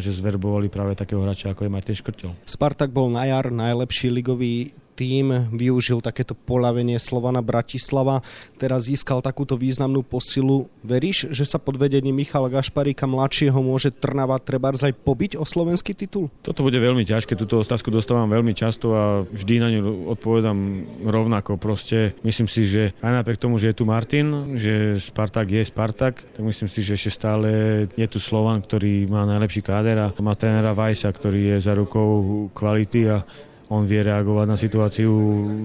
že 0.01 0.11
zverbovali 0.11 0.67
práve 0.73 0.97
takého 0.97 1.21
hráča 1.21 1.53
ako 1.53 1.63
je 1.63 1.71
Martin 1.71 1.95
Škrtel. 1.95 2.31
Spartak 2.43 2.89
bol 2.89 3.13
na 3.13 3.29
jar 3.29 3.53
najlepší 3.53 4.09
ligový 4.09 4.73
tým 4.97 5.53
využil 5.53 6.01
takéto 6.01 6.33
polavenie 6.33 6.97
Slovana 6.97 7.45
Bratislava, 7.45 8.25
teraz 8.57 8.89
získal 8.89 9.21
takúto 9.21 9.53
významnú 9.53 10.01
posilu. 10.01 10.65
Veríš, 10.81 11.29
že 11.29 11.45
sa 11.45 11.61
pod 11.61 11.77
vedením 11.77 12.17
Michala 12.17 12.49
Gašparíka 12.49 13.05
mladšieho 13.05 13.61
môže 13.61 13.93
Trnava 13.93 14.41
treba 14.41 14.73
aj 14.73 14.93
pobiť 15.05 15.37
o 15.37 15.45
slovenský 15.45 15.93
titul? 15.93 16.33
Toto 16.41 16.65
bude 16.65 16.81
veľmi 16.81 17.05
ťažké, 17.05 17.37
túto 17.37 17.61
otázku 17.61 17.93
dostávam 17.93 18.25
veľmi 18.25 18.57
často 18.57 18.97
a 18.97 19.03
vždy 19.29 19.53
na 19.61 19.69
ňu 19.69 20.09
odpovedám 20.17 20.57
rovnako. 21.05 21.61
Proste 21.61 22.17
myslím 22.25 22.49
si, 22.49 22.65
že 22.65 22.97
aj 23.05 23.21
napriek 23.21 23.37
tomu, 23.37 23.61
že 23.61 23.69
je 23.69 23.77
tu 23.77 23.85
Martin, 23.85 24.57
že 24.57 24.97
Spartak 24.97 25.53
je 25.53 25.61
Spartak, 25.61 26.25
tak 26.25 26.41
myslím 26.41 26.67
si, 26.67 26.81
že 26.81 26.97
ešte 26.97 27.13
stále 27.13 27.49
je 27.93 28.07
tu 28.09 28.17
Slovan, 28.17 28.65
ktorý 28.65 29.05
má 29.05 29.27
najlepší 29.29 29.61
káder 29.61 29.97
a 29.99 30.07
má 30.17 30.33
trénera 30.33 30.73
Vajsa, 30.73 31.11
ktorý 31.13 31.55
je 31.55 31.57
za 31.61 31.77
rukou 31.77 32.47
kvality 32.55 33.11
a 33.11 33.21
on 33.67 33.83
vie 33.83 33.99
reagovať 33.99 34.45
na 34.47 34.57
situáciu 34.57 35.11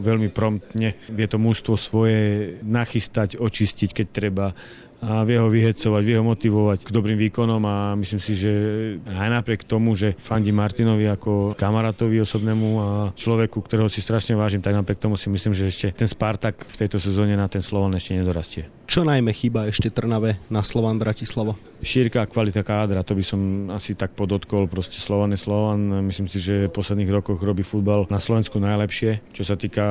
veľmi 0.03 0.29
promptne, 0.35 0.99
vie 1.07 1.27
to 1.31 1.39
mužstvo 1.39 1.79
svoje 1.79 2.59
nachystať, 2.67 3.39
očistiť, 3.39 3.91
keď 3.95 4.07
treba 4.11 4.47
a 5.03 5.27
vie 5.27 5.35
ho 5.35 5.51
vyhecovať, 5.51 6.03
vie 6.07 6.17
ho 6.17 6.25
motivovať 6.25 6.87
k 6.87 6.95
dobrým 6.95 7.19
výkonom 7.29 7.59
a 7.67 7.99
myslím 7.99 8.23
si, 8.23 8.39
že 8.39 8.53
aj 9.03 9.43
napriek 9.43 9.67
tomu, 9.67 9.99
že 9.99 10.15
fandí 10.23 10.55
Martinovi 10.55 11.11
ako 11.11 11.59
kamarátovi 11.59 12.23
osobnému 12.23 12.69
a 12.79 12.89
človeku, 13.19 13.59
ktorého 13.67 13.91
si 13.91 13.99
strašne 13.99 14.39
vážim, 14.39 14.63
tak 14.63 14.79
napriek 14.79 15.03
tomu 15.03 15.19
si 15.19 15.27
myslím, 15.27 15.51
že 15.51 15.67
ešte 15.67 15.87
ten 15.91 16.07
Spartak 16.07 16.63
v 16.63 16.77
tejto 16.87 17.03
sezóne 17.03 17.35
na 17.35 17.51
ten 17.51 17.61
Slovan 17.61 17.99
ešte 17.99 18.15
nedorastie. 18.15 18.71
Čo 18.87 19.03
najmä 19.03 19.35
chýba 19.35 19.67
ešte 19.67 19.91
Trnave 19.91 20.39
na 20.47 20.63
Slovan 20.63 21.03
Bratislava? 21.03 21.59
šírka 21.83 22.23
a 22.23 22.31
kvalita 22.31 22.63
kádra, 22.63 23.03
to 23.03 23.19
by 23.19 23.25
som 23.27 23.41
asi 23.75 23.99
tak 23.99 24.15
podotkol, 24.15 24.71
proste 24.71 25.03
Slovan 25.03 25.35
je 25.35 25.43
Slovan, 25.43 26.07
myslím 26.07 26.31
si, 26.31 26.39
že 26.39 26.71
v 26.71 26.75
posledných 26.79 27.11
rokoch 27.11 27.43
robí 27.43 27.67
futbal 27.67 28.07
na 28.07 28.23
Slovensku 28.23 28.63
najlepšie, 28.63 29.35
čo 29.35 29.43
sa 29.43 29.59
týka 29.59 29.85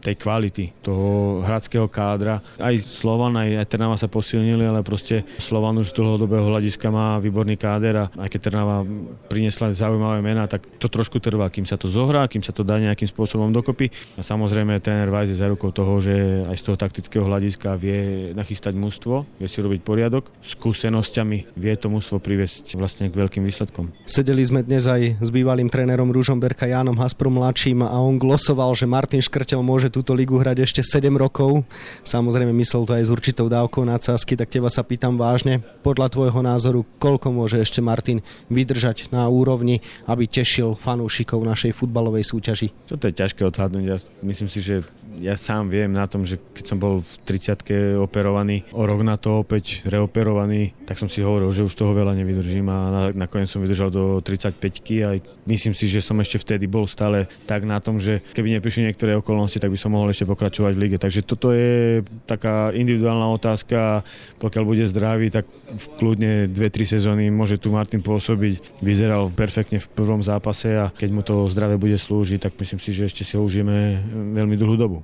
tej 0.00 0.16
kvality 0.16 0.72
toho 0.80 1.40
hradského 1.44 1.86
kádra. 1.86 2.40
Aj 2.56 2.74
Slovan, 2.80 3.36
aj, 3.36 3.60
aj 3.60 3.66
Trnava 3.68 3.96
sa 4.00 4.08
posilnili, 4.54 4.70
ale 4.70 4.86
proste 4.86 5.26
Slovan 5.42 5.82
už 5.82 5.90
z 5.90 5.98
dlhodobého 5.98 6.46
hľadiska 6.46 6.86
má 6.94 7.18
výborný 7.18 7.58
káder 7.58 7.94
a 7.98 8.10
aj 8.14 8.28
keď 8.30 8.40
Trnava 8.50 8.86
priniesla 9.26 9.74
zaujímavé 9.74 10.22
mená, 10.22 10.46
tak 10.46 10.62
to 10.78 10.86
trošku 10.86 11.18
trvá, 11.18 11.50
kým 11.50 11.66
sa 11.66 11.74
to 11.74 11.90
zohrá, 11.90 12.30
kým 12.30 12.44
sa 12.44 12.54
to 12.54 12.62
dá 12.62 12.78
nejakým 12.78 13.10
spôsobom 13.10 13.50
dokopy. 13.50 13.90
A 14.14 14.22
samozrejme 14.22 14.78
tréner 14.78 15.10
Weiss 15.10 15.34
je 15.34 15.40
za 15.40 15.50
rukou 15.50 15.74
toho, 15.74 15.98
že 15.98 16.46
aj 16.46 16.56
z 16.56 16.62
toho 16.62 16.76
taktického 16.78 17.24
hľadiska 17.26 17.74
vie 17.74 18.30
nachystať 18.36 18.78
mužstvo, 18.78 19.42
vie 19.42 19.48
si 19.50 19.58
robiť 19.58 19.80
poriadok, 19.82 20.30
skúsenosťami 20.44 21.58
vie 21.58 21.74
to 21.74 21.90
mužstvo 21.90 22.22
priviesť 22.22 22.78
vlastne 22.78 23.10
k 23.10 23.14
veľkým 23.18 23.42
výsledkom. 23.42 23.90
Sedeli 24.06 24.44
sme 24.46 24.62
dnes 24.62 24.86
aj 24.86 25.18
s 25.18 25.28
bývalým 25.34 25.66
trénerom 25.66 26.14
Ružomberka 26.14 26.70
Jánom 26.70 26.94
Hasprom 27.00 27.34
mladším 27.40 27.82
a 27.82 27.96
on 27.98 28.20
glosoval, 28.20 28.76
že 28.76 28.86
Martin 28.86 29.24
Škrtel 29.24 29.64
môže 29.64 29.90
túto 29.90 30.14
ligu 30.14 30.38
hrať 30.38 30.62
ešte 30.62 30.80
7 30.84 31.10
rokov. 31.16 31.64
Samozrejme 32.04 32.52
myslel 32.60 32.84
to 32.84 32.92
aj 32.94 33.04
s 33.08 33.10
určitou 33.10 33.48
dávkou 33.48 33.82
na 33.88 33.96
cásky, 33.96 34.36
tak 34.44 34.60
teba 34.60 34.68
sa 34.68 34.84
pýtam 34.84 35.16
vážne, 35.16 35.64
podľa 35.80 36.12
tvojho 36.12 36.44
názoru, 36.44 36.84
koľko 37.00 37.32
môže 37.32 37.56
ešte 37.56 37.80
Martin 37.80 38.20
vydržať 38.52 39.08
na 39.08 39.24
úrovni, 39.24 39.80
aby 40.04 40.28
tešil 40.28 40.76
fanúšikov 40.76 41.40
našej 41.40 41.72
futbalovej 41.72 42.28
súťaži? 42.28 42.68
Toto 42.84 43.08
je 43.08 43.16
ťažké 43.16 43.40
odhadnúť. 43.40 43.84
Ja 43.88 43.96
myslím 44.20 44.52
si, 44.52 44.60
že 44.60 44.84
ja 45.20 45.38
sám 45.38 45.70
viem 45.70 45.92
na 45.92 46.08
tom, 46.10 46.26
že 46.26 46.40
keď 46.54 46.64
som 46.64 46.78
bol 46.80 46.98
v 46.98 47.12
30 47.26 48.00
operovaný, 48.02 48.66
o 48.74 48.82
rok 48.82 49.06
na 49.06 49.14
to 49.14 49.44
opäť 49.44 49.84
reoperovaný, 49.86 50.74
tak 50.88 50.98
som 50.98 51.06
si 51.06 51.22
hovoril, 51.22 51.52
že 51.54 51.62
už 51.62 51.76
toho 51.76 51.94
veľa 51.94 52.18
nevydržím 52.18 52.66
a 52.66 53.10
nakoniec 53.14 53.46
som 53.46 53.62
vydržal 53.62 53.94
do 53.94 54.18
35 54.18 54.58
a 55.06 55.10
myslím 55.46 55.72
si, 55.76 55.86
že 55.86 56.02
som 56.02 56.18
ešte 56.18 56.42
vtedy 56.42 56.66
bol 56.66 56.88
stále 56.90 57.30
tak 57.46 57.62
na 57.62 57.78
tom, 57.78 58.02
že 58.02 58.24
keby 58.34 58.58
neprišli 58.58 58.90
niektoré 58.90 59.14
okolnosti, 59.14 59.60
tak 59.60 59.70
by 59.70 59.78
som 59.78 59.94
mohol 59.94 60.10
ešte 60.10 60.26
pokračovať 60.26 60.72
v 60.74 60.82
lige. 60.82 60.96
Takže 60.98 61.22
toto 61.22 61.54
je 61.54 62.02
taká 62.26 62.74
individuálna 62.74 63.30
otázka. 63.30 64.02
Pokiaľ 64.42 64.64
bude 64.66 64.84
zdravý, 64.88 65.30
tak 65.30 65.46
v 65.50 65.86
kľudne 66.00 66.32
2-3 66.50 66.98
sezóny 66.98 67.30
môže 67.30 67.60
tu 67.60 67.70
Martin 67.70 68.02
pôsobiť. 68.02 68.82
Vyzeral 68.82 69.30
perfektne 69.30 69.78
v 69.78 69.88
prvom 69.92 70.24
zápase 70.24 70.74
a 70.74 70.90
keď 70.90 71.08
mu 71.12 71.22
to 71.22 71.46
zdravé 71.52 71.78
bude 71.78 71.96
slúžiť, 71.96 72.48
tak 72.48 72.56
myslím 72.58 72.80
si, 72.80 72.90
že 72.90 73.06
ešte 73.06 73.22
si 73.22 73.36
ho 73.38 73.44
užijeme 73.44 74.00
veľmi 74.34 74.56
dlhú 74.56 74.76
dobu. 74.76 75.03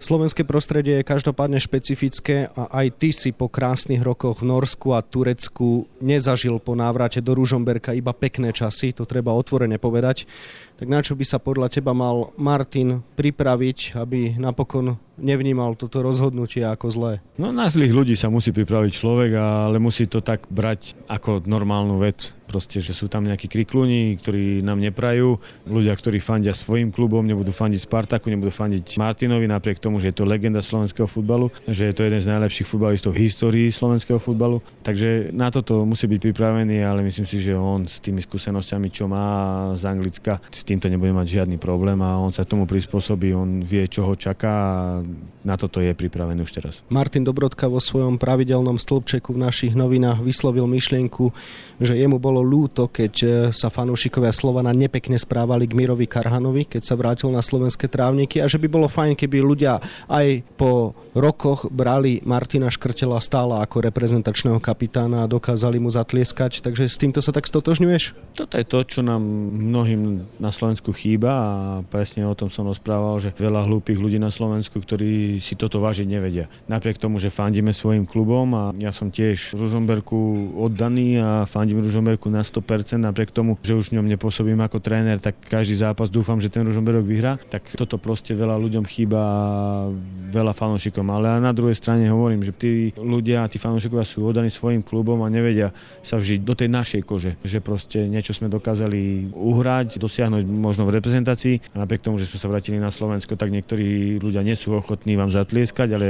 Slovenské 0.00 0.48
prostredie 0.48 0.96
je 0.96 1.04
každopádne 1.04 1.60
špecifické 1.60 2.48
a 2.56 2.72
aj 2.72 2.86
ty 2.96 3.12
si 3.12 3.36
po 3.36 3.52
krásnych 3.52 4.00
rokoch 4.00 4.40
v 4.40 4.48
Norsku 4.48 4.96
a 4.96 5.04
Turecku 5.04 5.92
nezažil 6.00 6.56
po 6.56 6.72
návrate 6.72 7.20
do 7.20 7.36
Ružomberka 7.36 7.92
iba 7.92 8.16
pekné 8.16 8.56
časy, 8.56 8.96
to 8.96 9.04
treba 9.04 9.36
otvorene 9.36 9.76
povedať. 9.76 10.24
Tak 10.80 10.88
na 10.88 11.04
čo 11.04 11.12
by 11.12 11.24
sa 11.28 11.36
podľa 11.36 11.68
teba 11.68 11.92
mal 11.92 12.32
Martin 12.40 13.04
pripraviť, 13.12 14.00
aby 14.00 14.40
napokon 14.40 14.96
nevnímal 15.20 15.76
toto 15.76 16.00
rozhodnutie 16.00 16.64
ako 16.64 16.86
zlé? 16.88 17.12
No 17.36 17.52
na 17.52 17.68
zlých 17.68 17.92
ľudí 17.92 18.16
sa 18.16 18.32
musí 18.32 18.56
pripraviť 18.56 18.92
človek, 18.96 19.36
ale 19.36 19.76
musí 19.76 20.08
to 20.08 20.24
tak 20.24 20.48
brať 20.48 20.96
ako 21.12 21.44
normálnu 21.44 22.00
vec 22.00 22.32
proste, 22.50 22.82
že 22.82 22.90
sú 22.90 23.06
tam 23.06 23.28
nejakí 23.30 23.46
krikluni, 23.46 24.18
ktorí 24.18 24.64
nám 24.64 24.82
neprajú, 24.82 25.38
ľudia, 25.70 25.94
ktorí 25.94 26.18
fandia 26.18 26.50
svojim 26.50 26.90
klubom, 26.90 27.22
nebudú 27.22 27.54
fandiť 27.54 27.86
Spartaku, 27.86 28.26
nebudú 28.26 28.50
fandiť 28.50 28.98
Martinovi, 28.98 29.46
napriek 29.46 29.78
tomu, 29.78 29.89
že 29.98 30.14
je 30.14 30.16
to 30.20 30.28
legenda 30.28 30.62
slovenského 30.62 31.10
futbalu, 31.10 31.50
že 31.66 31.90
je 31.90 31.94
to 31.96 32.06
jeden 32.06 32.20
z 32.22 32.30
najlepších 32.30 32.68
futbalistov 32.68 33.16
v 33.16 33.26
histórii 33.26 33.68
slovenského 33.72 34.22
futbalu. 34.22 34.62
Takže 34.86 35.34
na 35.34 35.50
toto 35.50 35.82
musí 35.82 36.06
byť 36.06 36.20
pripravený, 36.30 36.84
ale 36.86 37.02
myslím 37.02 37.26
si, 37.26 37.42
že 37.42 37.58
on 37.58 37.90
s 37.90 37.98
tými 37.98 38.22
skúsenosťami, 38.22 38.88
čo 38.92 39.10
má 39.10 39.26
z 39.74 39.82
Anglicka, 39.88 40.38
s 40.52 40.62
týmto 40.62 40.86
nebude 40.86 41.10
mať 41.10 41.42
žiadny 41.42 41.56
problém 41.56 41.98
a 42.04 42.20
on 42.20 42.30
sa 42.30 42.46
tomu 42.46 42.68
prispôsobí, 42.68 43.34
on 43.34 43.64
vie, 43.64 43.88
čo 43.90 44.06
ho 44.06 44.14
čaká 44.14 44.52
a 44.60 45.00
na 45.40 45.56
toto 45.56 45.80
je 45.80 45.96
pripravený 45.96 46.44
už 46.44 46.52
teraz. 46.52 46.74
Martin 46.92 47.24
Dobrodka 47.24 47.64
vo 47.64 47.80
svojom 47.80 48.20
pravidelnom 48.20 48.76
stĺpčeku 48.76 49.32
v 49.32 49.42
našich 49.48 49.72
novinách 49.72 50.20
vyslovil 50.20 50.68
myšlienku, 50.68 51.32
že 51.80 51.96
jemu 51.96 52.20
bolo 52.20 52.44
ľúto, 52.44 52.92
keď 52.92 53.14
e, 53.24 53.26
sa 53.56 53.72
fanúšikovia 53.72 54.36
Slovana 54.36 54.76
nepekne 54.76 55.16
správali 55.16 55.64
k 55.64 55.72
Mirovi 55.72 56.04
Karhanovi, 56.04 56.68
keď 56.68 56.82
sa 56.84 56.94
vrátil 57.00 57.32
na 57.32 57.40
slovenské 57.40 57.88
trávniky 57.88 58.44
a 58.44 58.46
že 58.52 58.60
by 58.60 58.68
bolo 58.68 58.84
fajn, 58.84 59.16
keby 59.16 59.40
ľudia 59.40 59.79
aj 60.08 60.42
po 60.54 60.92
rokoch 61.14 61.66
brali 61.70 62.22
Martina 62.22 62.70
Škrtela 62.70 63.18
stále 63.18 63.58
ako 63.58 63.82
reprezentačného 63.90 64.62
kapitána 64.62 65.26
a 65.26 65.30
dokázali 65.30 65.82
mu 65.82 65.90
zatlieskať. 65.90 66.62
Takže 66.62 66.86
s 66.86 66.96
týmto 67.00 67.18
sa 67.20 67.34
tak 67.34 67.50
stotožňuješ? 67.50 68.34
Toto 68.38 68.54
je 68.54 68.66
to, 68.66 68.78
čo 68.86 69.00
nám 69.02 69.22
mnohým 69.50 70.24
na 70.38 70.50
Slovensku 70.54 70.94
chýba 70.94 71.30
a 71.30 71.50
presne 71.86 72.24
o 72.24 72.38
tom 72.38 72.48
som 72.48 72.66
rozprával, 72.66 73.18
že 73.18 73.34
veľa 73.34 73.66
hlúpých 73.66 73.98
ľudí 73.98 74.18
na 74.22 74.30
Slovensku, 74.30 74.78
ktorí 74.78 75.42
si 75.42 75.58
toto 75.58 75.82
vážiť 75.82 76.06
nevedia. 76.06 76.46
Napriek 76.70 77.02
tomu, 77.02 77.18
že 77.18 77.32
fandíme 77.32 77.74
svojim 77.74 78.06
klubom 78.06 78.46
a 78.54 78.64
ja 78.78 78.94
som 78.94 79.10
tiež 79.10 79.58
Ružomberku 79.58 80.54
oddaný 80.56 81.18
a 81.18 81.44
fandím 81.44 81.82
Ružomberku 81.82 82.30
na 82.30 82.46
100%, 82.46 83.02
napriek 83.02 83.34
tomu, 83.34 83.58
že 83.60 83.74
už 83.74 83.90
v 83.90 83.98
ňom 83.98 84.06
nepôsobím 84.06 84.62
ako 84.62 84.78
tréner, 84.78 85.18
tak 85.18 85.36
každý 85.42 85.74
zápas 85.74 86.06
dúfam, 86.06 86.38
že 86.38 86.52
ten 86.52 86.62
Ružomberok 86.62 87.04
vyhrá. 87.04 87.32
Tak 87.50 87.74
toto 87.74 87.98
proste 87.98 88.32
veľa 88.32 88.56
ľuďom 88.60 88.84
chýba 88.86 89.22
veľa 90.30 90.54
fanúšikom. 90.54 91.06
Ale 91.10 91.42
na 91.42 91.50
druhej 91.50 91.74
strane 91.74 92.06
hovorím, 92.06 92.46
že 92.46 92.52
tí 92.54 92.72
ľudia, 92.94 93.50
tí 93.50 93.58
fanúšikovia 93.58 94.06
sú 94.06 94.26
oddaní 94.26 94.48
svojim 94.48 94.80
klubom 94.82 95.22
a 95.22 95.32
nevedia 95.32 95.74
sa 96.00 96.18
vžiť 96.18 96.40
do 96.42 96.54
tej 96.54 96.68
našej 96.70 97.02
kože. 97.06 97.32
Že 97.42 97.58
proste 97.60 97.98
niečo 98.06 98.34
sme 98.34 98.50
dokázali 98.50 99.30
uhrať, 99.30 99.98
dosiahnuť 99.98 100.44
možno 100.46 100.86
v 100.86 100.98
reprezentácii. 100.98 101.74
A 101.74 101.82
napriek 101.82 102.02
tomu, 102.02 102.18
že 102.18 102.26
sme 102.26 102.38
sa 102.38 102.50
vrátili 102.50 102.78
na 102.80 102.90
Slovensko, 102.90 103.38
tak 103.38 103.54
niektorí 103.54 104.18
ľudia 104.18 104.42
nie 104.46 104.58
sú 104.58 104.74
ochotní 104.74 105.14
vám 105.14 105.30
zatlieskať, 105.30 105.88
ale 105.94 106.06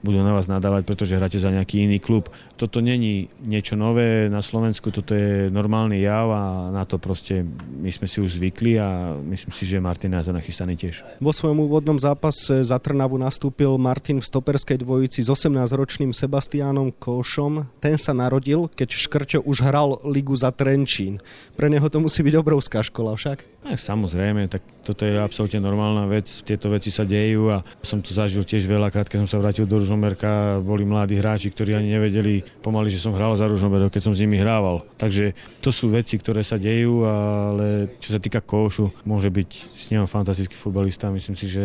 budú 0.00 0.18
na 0.22 0.34
vás 0.34 0.50
nadávať, 0.50 0.82
pretože 0.88 1.16
hráte 1.16 1.38
za 1.38 1.52
nejaký 1.52 1.86
iný 1.86 2.02
klub. 2.02 2.32
Toto 2.58 2.82
není 2.84 3.30
niečo 3.40 3.78
nové 3.78 4.28
na 4.28 4.44
Slovensku, 4.44 4.92
toto 4.92 5.16
je 5.16 5.48
normálny 5.48 6.00
jav 6.02 6.28
a 6.28 6.44
na 6.72 6.84
to 6.84 7.00
proste 7.00 7.44
my 7.80 7.88
sme 7.92 8.06
si 8.08 8.20
už 8.20 8.36
zvykli 8.36 8.76
a 8.80 9.16
myslím 9.16 9.52
si, 9.52 9.64
že 9.64 9.80
Martin 9.80 10.12
je 10.16 10.32
nachystaný 10.32 10.74
tiež. 10.76 11.20
Vo 11.20 11.32
svojom 11.32 11.64
úvodnom 11.68 11.96
zápase 11.96 12.64
za 12.64 12.79
Trnavu 12.80 13.20
nastúpil 13.20 13.76
Martin 13.76 14.18
v 14.18 14.26
stoperskej 14.26 14.80
dvojici 14.80 15.20
s 15.20 15.28
18-ročným 15.28 16.16
Sebastiánom 16.16 16.96
Košom. 16.96 17.68
Ten 17.78 18.00
sa 18.00 18.16
narodil, 18.16 18.72
keď 18.72 18.88
Škrťo 18.96 19.38
už 19.44 19.60
hral 19.62 20.00
ligu 20.08 20.32
za 20.34 20.48
Trenčín. 20.50 21.20
Pre 21.54 21.68
neho 21.68 21.86
to 21.92 22.00
musí 22.00 22.24
byť 22.24 22.34
obrovská 22.40 22.80
škola 22.80 23.12
však. 23.14 23.60
No, 23.60 23.76
samozrejme, 23.76 24.48
tak 24.48 24.64
toto 24.80 25.04
je 25.04 25.20
absolútne 25.20 25.60
normálna 25.60 26.08
vec. 26.08 26.40
Tieto 26.48 26.72
veci 26.72 26.88
sa 26.88 27.04
dejú 27.04 27.52
a 27.52 27.60
som 27.84 28.00
to 28.00 28.16
zažil 28.16 28.40
tiež 28.40 28.64
veľakrát, 28.64 29.04
keď 29.04 29.28
som 29.28 29.36
sa 29.36 29.36
vrátil 29.36 29.68
do 29.68 29.76
Ružomberka. 29.76 30.64
Boli 30.64 30.88
mladí 30.88 31.20
hráči, 31.20 31.52
ktorí 31.52 31.76
ani 31.76 31.92
nevedeli 31.92 32.40
pomaly, 32.64 32.88
že 32.88 33.04
som 33.04 33.12
hral 33.12 33.36
za 33.36 33.44
Ružomberok, 33.44 33.92
keď 33.92 34.02
som 34.08 34.16
s 34.16 34.24
nimi 34.24 34.40
hrával. 34.40 34.88
Takže 34.96 35.36
to 35.60 35.68
sú 35.68 35.92
veci, 35.92 36.16
ktoré 36.16 36.40
sa 36.40 36.56
dejú, 36.56 37.04
ale 37.04 38.00
čo 38.00 38.16
sa 38.16 38.20
týka 38.20 38.40
Košu, 38.40 39.04
môže 39.04 39.28
byť 39.28 39.50
s 39.76 39.84
ním 39.92 40.08
fantastický 40.08 40.56
futbalista. 40.56 41.12
Myslím 41.12 41.36
si, 41.36 41.44
že 41.44 41.64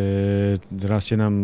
rastie 0.96 1.20
nám 1.20 1.34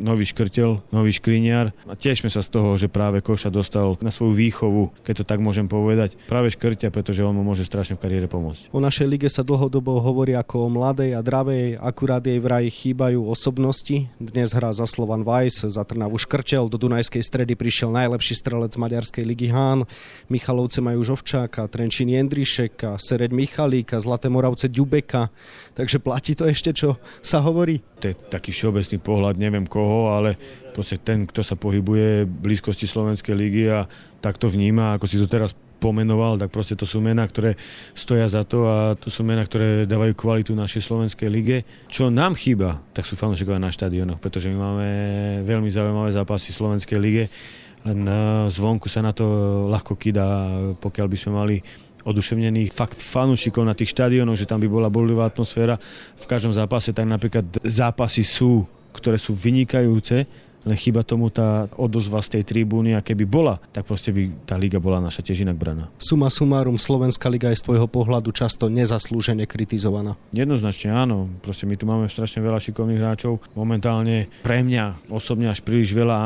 nový 0.00 0.24
škrtel, 0.24 0.80
nový 0.88 1.12
škriniar 1.12 1.76
a 1.84 1.92
tešme 1.92 2.32
sa 2.32 2.40
z 2.40 2.48
toho, 2.48 2.80
že 2.80 2.88
práve 2.88 3.20
Koša 3.20 3.52
dostal 3.52 4.00
na 4.00 4.08
svoju 4.08 4.32
výchovu, 4.32 4.88
keď 5.04 5.20
to 5.20 5.24
tak 5.28 5.44
môžem 5.44 5.68
povedať, 5.68 6.16
práve 6.24 6.48
škrtia, 6.48 6.88
pretože 6.88 7.20
on 7.20 7.36
mu 7.36 7.44
môže 7.44 7.68
strašne 7.68 8.00
v 8.00 8.02
kariére 8.06 8.30
pomôcť. 8.30 8.72
O 8.72 8.80
našej 8.80 9.10
lige 9.10 9.28
sa 9.28 9.44
dlhodobo 9.44 10.00
hovorí 10.00 10.32
ako 10.32 10.64
o 10.64 10.72
mladej 10.72 11.12
a 11.12 11.20
dravej, 11.20 11.76
akurát 11.76 12.22
jej 12.22 12.40
vraj 12.40 12.70
chýbajú 12.72 13.28
osobnosti. 13.28 14.08
Dnes 14.16 14.54
hrá 14.54 14.72
za 14.72 14.88
Slovan 14.88 15.26
Weiss, 15.26 15.68
za 15.68 15.82
Trnavu 15.84 16.16
Škrtel, 16.16 16.70
do 16.72 16.80
Dunajskej 16.80 17.20
stredy 17.20 17.58
prišiel 17.58 17.92
najlepší 17.92 18.38
strelec 18.38 18.78
Maďarskej 18.78 19.26
ligy 19.26 19.50
Hán, 19.50 19.84
Michalovce 20.30 20.80
majú 20.80 21.02
Žovčák, 21.02 21.58
Husáka, 21.58 21.64
Trenčín 21.72 22.12
Jendrišeka, 22.12 23.00
Sereď 23.00 23.32
Michalíka, 23.32 23.96
Zlaté 24.04 24.28
Moravce 24.28 24.68
Ďubeka. 24.68 25.32
Takže 25.72 25.98
platí 25.98 26.36
to 26.36 26.44
ešte, 26.44 26.76
čo 26.76 27.00
sa 27.24 27.40
hovorí? 27.40 27.80
To 27.98 28.12
je 28.12 28.14
taký 28.14 28.54
všeobecný 28.54 28.77
pohľad, 29.02 29.34
neviem 29.34 29.66
koho, 29.66 30.14
ale 30.14 30.38
proste 30.70 31.00
ten, 31.02 31.26
kto 31.26 31.42
sa 31.42 31.58
pohybuje 31.58 32.26
v 32.26 32.30
blízkosti 32.30 32.86
Slovenskej 32.86 33.34
ligy 33.34 33.66
a 33.66 33.90
tak 34.22 34.38
to 34.38 34.46
vníma, 34.46 34.94
ako 34.94 35.10
si 35.10 35.18
to 35.18 35.26
teraz 35.26 35.56
pomenoval, 35.78 36.38
tak 36.38 36.50
proste 36.50 36.74
to 36.74 36.86
sú 36.86 36.98
mená, 36.98 37.22
ktoré 37.22 37.54
stoja 37.94 38.26
za 38.26 38.42
to 38.42 38.66
a 38.66 38.98
to 38.98 39.14
sú 39.14 39.22
mená, 39.22 39.46
ktoré 39.46 39.86
dávajú 39.86 40.14
kvalitu 40.18 40.50
našej 40.54 40.82
slovenskej 40.90 41.28
lige. 41.30 41.56
Čo 41.86 42.10
nám 42.10 42.34
chýba, 42.34 42.82
tak 42.90 43.06
sú 43.06 43.14
fanúšikovia 43.14 43.62
na 43.62 43.70
štadionoch, 43.70 44.18
pretože 44.18 44.50
my 44.50 44.58
máme 44.58 44.88
veľmi 45.46 45.70
zaujímavé 45.70 46.10
zápasy 46.10 46.50
v 46.50 46.58
slovenskej 46.58 46.98
lige 46.98 47.24
len 47.86 48.02
e, 48.02 48.12
zvonku 48.50 48.90
sa 48.90 49.04
na 49.04 49.14
to 49.14 49.24
ľahko 49.70 49.94
kýda, 49.94 50.26
pokiaľ 50.82 51.06
by 51.06 51.16
sme 51.18 51.32
mali 51.34 51.56
oduševnených 52.08 52.72
fakt 52.72 52.96
fanúšikov 52.96 53.62
na 53.68 53.76
tých 53.76 53.92
štadiónoch, 53.92 54.40
že 54.40 54.48
tam 54.48 54.64
by 54.64 54.68
bola 54.68 54.88
bolivá 54.88 55.28
atmosféra 55.28 55.76
v 56.16 56.24
každom 56.24 56.56
zápase, 56.56 56.96
tak 56.96 57.04
napríklad 57.04 57.44
zápasy 57.62 58.24
sú, 58.24 58.64
ktoré 58.96 59.20
sú 59.20 59.36
vynikajúce, 59.36 60.47
len 60.66 60.76
chyba 60.78 61.06
tomu 61.06 61.30
tá 61.30 61.70
odozva 61.78 62.18
z 62.24 62.38
tej 62.38 62.42
tribúny 62.54 62.96
a 62.96 63.04
keby 63.04 63.24
bola, 63.28 63.62
tak 63.70 63.86
proste 63.86 64.10
by 64.10 64.46
tá 64.48 64.58
liga 64.58 64.82
bola 64.82 64.98
naša 64.98 65.22
tiež 65.22 65.46
inak 65.46 65.58
braná. 65.58 65.92
Suma 66.00 66.32
sumárum, 66.32 66.80
Slovenská 66.80 67.30
liga 67.30 67.52
je 67.52 67.60
z 67.60 67.66
tvojho 67.68 67.86
pohľadu 67.86 68.34
často 68.34 68.66
nezaslúžene 68.66 69.46
kritizovaná. 69.46 70.18
Jednoznačne 70.34 70.94
áno, 70.94 71.30
proste 71.44 71.68
my 71.68 71.74
tu 71.78 71.84
máme 71.86 72.06
strašne 72.10 72.42
veľa 72.42 72.58
šikovných 72.58 73.00
hráčov, 73.00 73.42
momentálne 73.54 74.30
pre 74.42 74.64
mňa 74.64 75.10
osobne 75.12 75.52
až 75.52 75.62
príliš 75.62 75.94
veľa 75.94 76.18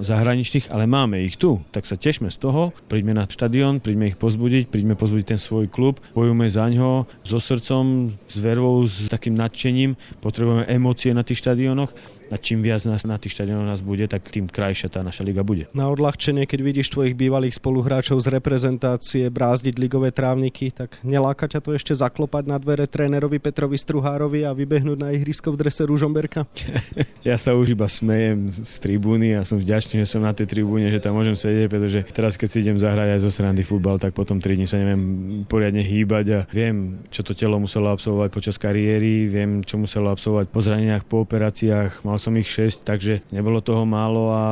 zahraničných, 0.00 0.72
ale 0.72 0.88
máme 0.88 1.20
ich 1.20 1.36
tu, 1.36 1.60
tak 1.74 1.84
sa 1.84 1.98
tešme 1.98 2.28
z 2.32 2.38
toho, 2.40 2.72
príďme 2.88 3.16
na 3.16 3.24
štadión, 3.28 3.80
príďme 3.80 4.14
ich 4.14 4.18
pozbudiť, 4.20 4.68
príďme 4.68 4.94
pozbudiť 4.96 5.26
ten 5.36 5.40
svoj 5.40 5.68
klub, 5.68 6.00
bojujme 6.16 6.46
za 6.48 6.66
ňo 6.68 7.08
so 7.24 7.38
srdcom, 7.40 8.14
s 8.26 8.36
vervou, 8.40 8.84
s 8.84 9.08
takým 9.08 9.36
nadšením, 9.36 9.96
potrebujeme 10.20 10.68
emócie 10.68 11.12
na 11.12 11.22
tých 11.26 11.42
štadiónoch 11.44 11.92
a 12.30 12.36
čím 12.40 12.64
viac 12.64 12.84
nás 12.88 13.04
na 13.04 13.20
tých 13.20 13.36
štadionoch 13.40 13.68
nás 13.68 13.80
bude, 13.84 14.06
tak 14.08 14.24
tým 14.28 14.48
krajšia 14.48 14.88
tá 14.88 15.00
naša 15.04 15.24
liga 15.24 15.44
bude. 15.44 15.68
Na 15.76 15.90
odľahčenie, 15.92 16.48
keď 16.48 16.60
vidíš 16.60 16.92
tvojich 16.94 17.16
bývalých 17.16 17.56
spoluhráčov 17.56 18.20
z 18.20 18.32
reprezentácie 18.32 19.24
brázdiť 19.28 19.74
ligové 19.76 20.14
trávniky, 20.14 20.72
tak 20.72 21.00
neláka 21.04 21.48
ťa 21.50 21.60
to 21.60 21.70
ešte 21.76 21.92
zaklopať 21.92 22.44
na 22.48 22.56
dvere 22.60 22.88
trénerovi 22.88 23.38
Petrovi 23.40 23.76
Struhárovi 23.76 24.44
a 24.48 24.56
vybehnúť 24.56 24.98
na 25.00 25.12
ihrisko 25.12 25.52
v 25.52 25.66
drese 25.66 25.84
Ružomberka? 25.84 26.48
ja 27.28 27.36
sa 27.36 27.52
už 27.52 27.76
iba 27.76 27.88
smejem 27.88 28.48
z 28.52 28.74
tribúny 28.80 29.36
a 29.36 29.44
som 29.44 29.60
vďačný, 29.60 30.04
že 30.04 30.08
som 30.08 30.24
na 30.24 30.32
tej 30.32 30.48
tribúne, 30.48 30.88
že 30.88 31.00
tam 31.00 31.16
môžem 31.16 31.36
sedieť, 31.36 31.66
pretože 31.68 32.00
teraz 32.12 32.36
keď 32.36 32.48
si 32.48 32.58
idem 32.64 32.78
zahrať 32.80 33.18
aj 33.18 33.20
zo 33.24 33.30
srandy 33.32 33.64
futbal, 33.64 34.00
tak 34.00 34.12
potom 34.16 34.40
3 34.40 34.58
dní 34.58 34.66
sa 34.68 34.80
neviem 34.80 35.02
poriadne 35.48 35.82
hýbať 35.84 36.26
a 36.32 36.38
viem, 36.50 37.04
čo 37.08 37.20
to 37.24 37.36
telo 37.36 37.56
muselo 37.60 37.92
absolvovať 37.92 38.28
počas 38.32 38.56
kariéry, 38.56 39.26
viem, 39.28 39.60
čo 39.64 39.76
muselo 39.76 40.10
absolvovať 40.12 40.46
po 40.50 40.60
zraneniach, 40.60 41.04
po 41.04 41.24
operáciách, 41.24 42.04
mal 42.06 42.13
som 42.16 42.34
ich 42.36 42.48
6, 42.48 42.86
takže 42.86 43.24
nebolo 43.30 43.60
toho 43.60 43.84
málo 43.84 44.30
a 44.32 44.42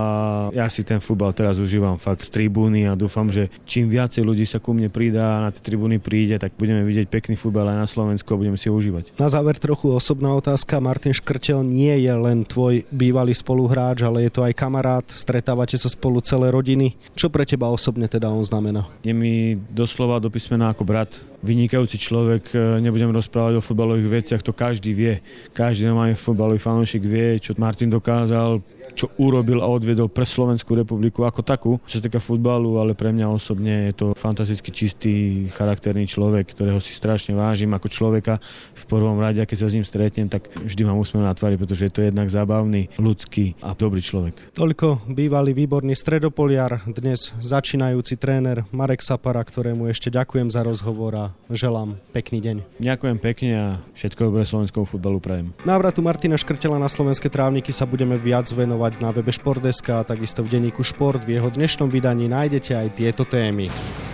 ja 0.54 0.66
si 0.69 0.87
ten 0.87 1.00
futbal 1.02 1.35
teraz 1.35 1.59
užívam 1.59 1.99
fakt 1.99 2.26
z 2.26 2.35
tribúny 2.35 2.87
a 2.87 2.99
dúfam, 2.99 3.28
že 3.31 3.49
čím 3.64 3.90
viacej 3.90 4.23
ľudí 4.23 4.45
sa 4.47 4.61
ku 4.61 4.76
mne 4.76 4.92
pridá 4.92 5.40
a 5.40 5.42
na 5.47 5.50
tie 5.50 5.62
tribúny 5.62 6.02
príde, 6.02 6.38
tak 6.38 6.54
budeme 6.59 6.83
vidieť 6.83 7.09
pekný 7.09 7.35
futbal 7.35 7.69
aj 7.73 7.78
na 7.83 7.88
Slovensku 7.88 8.28
a 8.35 8.40
budeme 8.40 8.59
si 8.59 8.71
ho 8.71 8.75
užívať. 8.75 9.16
Na 9.16 9.28
záver 9.33 9.59
trochu 9.59 9.90
osobná 9.92 10.35
otázka. 10.35 10.83
Martin 10.83 11.14
Škrtel 11.14 11.62
nie 11.62 11.95
je 12.02 12.12
len 12.12 12.45
tvoj 12.45 12.85
bývalý 12.90 13.33
spoluhráč, 13.33 14.02
ale 14.02 14.26
je 14.26 14.33
to 14.33 14.45
aj 14.45 14.54
kamarát, 14.57 15.07
stretávate 15.09 15.78
sa 15.78 15.88
spolu 15.88 16.21
celé 16.21 16.52
rodiny. 16.52 16.95
Čo 17.14 17.33
pre 17.33 17.47
teba 17.49 17.71
osobne 17.71 18.11
teda 18.11 18.28
on 18.28 18.45
znamená? 18.45 18.88
Je 19.07 19.14
mi 19.14 19.57
doslova 19.71 20.19
do 20.19 20.28
písmena 20.28 20.73
ako 20.75 20.83
brat, 20.85 21.16
vynikajúci 21.42 21.99
človek, 21.99 22.54
nebudem 22.78 23.11
rozprávať 23.11 23.59
o 23.59 23.64
futbalových 23.64 24.23
veciach, 24.23 24.42
to 24.47 24.54
každý 24.54 24.95
vie. 24.95 25.14
Každý 25.50 25.90
normálny 25.90 26.14
futbalový 26.14 26.62
fanúšik 26.62 27.02
vie, 27.02 27.42
čo 27.42 27.51
čo 27.52 27.61
Martin 27.61 27.92
dokázal 27.92 28.64
čo 28.92 29.12
urobil 29.16 29.61
a 29.64 29.68
odviedol 29.68 30.08
pre 30.12 30.28
Slovenskú 30.28 30.76
republiku 30.76 31.25
ako 31.25 31.40
takú, 31.44 31.72
čo 31.88 31.99
sa 31.99 32.04
týka 32.04 32.20
futbalu, 32.20 32.78
ale 32.78 32.92
pre 32.92 33.12
mňa 33.12 33.26
osobne 33.28 33.90
je 33.90 33.94
to 33.96 34.06
fantasticky 34.16 34.70
čistý, 34.72 35.14
charakterný 35.52 36.08
človek, 36.08 36.52
ktorého 36.52 36.80
si 36.80 36.92
strašne 36.94 37.37
vážim 37.37 37.72
ako 37.72 37.88
človeka. 37.88 38.38
V 38.76 38.84
prvom 38.88 39.18
rade, 39.18 39.40
keď 39.44 39.58
sa 39.58 39.68
s 39.68 39.76
ním 39.76 39.87
stretnem, 39.87 40.28
tak 40.28 40.49
vždy 40.52 40.82
mám 40.84 41.00
úsmev 41.00 41.25
na 41.25 41.32
tvári, 41.32 41.56
pretože 41.56 41.88
je 41.88 41.92
to 41.92 42.04
jednak 42.04 42.28
zábavný, 42.28 42.92
ľudský 43.00 43.56
a 43.64 43.72
dobrý 43.72 44.04
človek. 44.04 44.54
Toľko 44.54 45.08
bývalý 45.08 45.56
výborný 45.56 45.96
stredopoliar, 45.96 46.84
dnes 46.87 47.32
začínajúci 47.40 48.20
tréner 48.20 48.68
Marek 48.70 49.00
Sapara, 49.00 49.42
ktorému 49.42 49.88
ešte 49.88 50.12
ďakujem 50.12 50.52
za 50.52 50.61
rozhovor 50.66 51.12
a 51.16 51.26
želám 51.49 51.96
pekný 52.12 52.38
deň. 52.42 52.56
Ďakujem 52.82 53.18
pekne 53.22 53.50
a 53.56 53.66
všetko 53.96 54.28
dobré 54.28 54.44
slovenskému 54.44 54.84
futbalu 54.84 55.18
prajem. 55.22 55.54
Návratu 55.62 56.02
Martina 56.02 56.37
Škrtela 56.37 56.76
na 56.76 56.90
slovenské 56.90 57.30
trávniky 57.30 57.70
sa 57.70 57.87
budeme 57.87 58.18
viac 58.18 58.50
venovať 58.50 58.81
sledovať 58.82 58.98
na 58.98 59.14
webe 59.14 59.30
Športdeska 59.30 60.02
a 60.02 60.06
takisto 60.06 60.42
v 60.42 60.58
denníku 60.58 60.82
Šport. 60.82 61.22
V 61.22 61.38
jeho 61.38 61.46
dnešnom 61.54 61.86
vydaní 61.86 62.26
nájdete 62.26 62.74
aj 62.74 62.88
tieto 62.98 63.22
témy. 63.22 63.70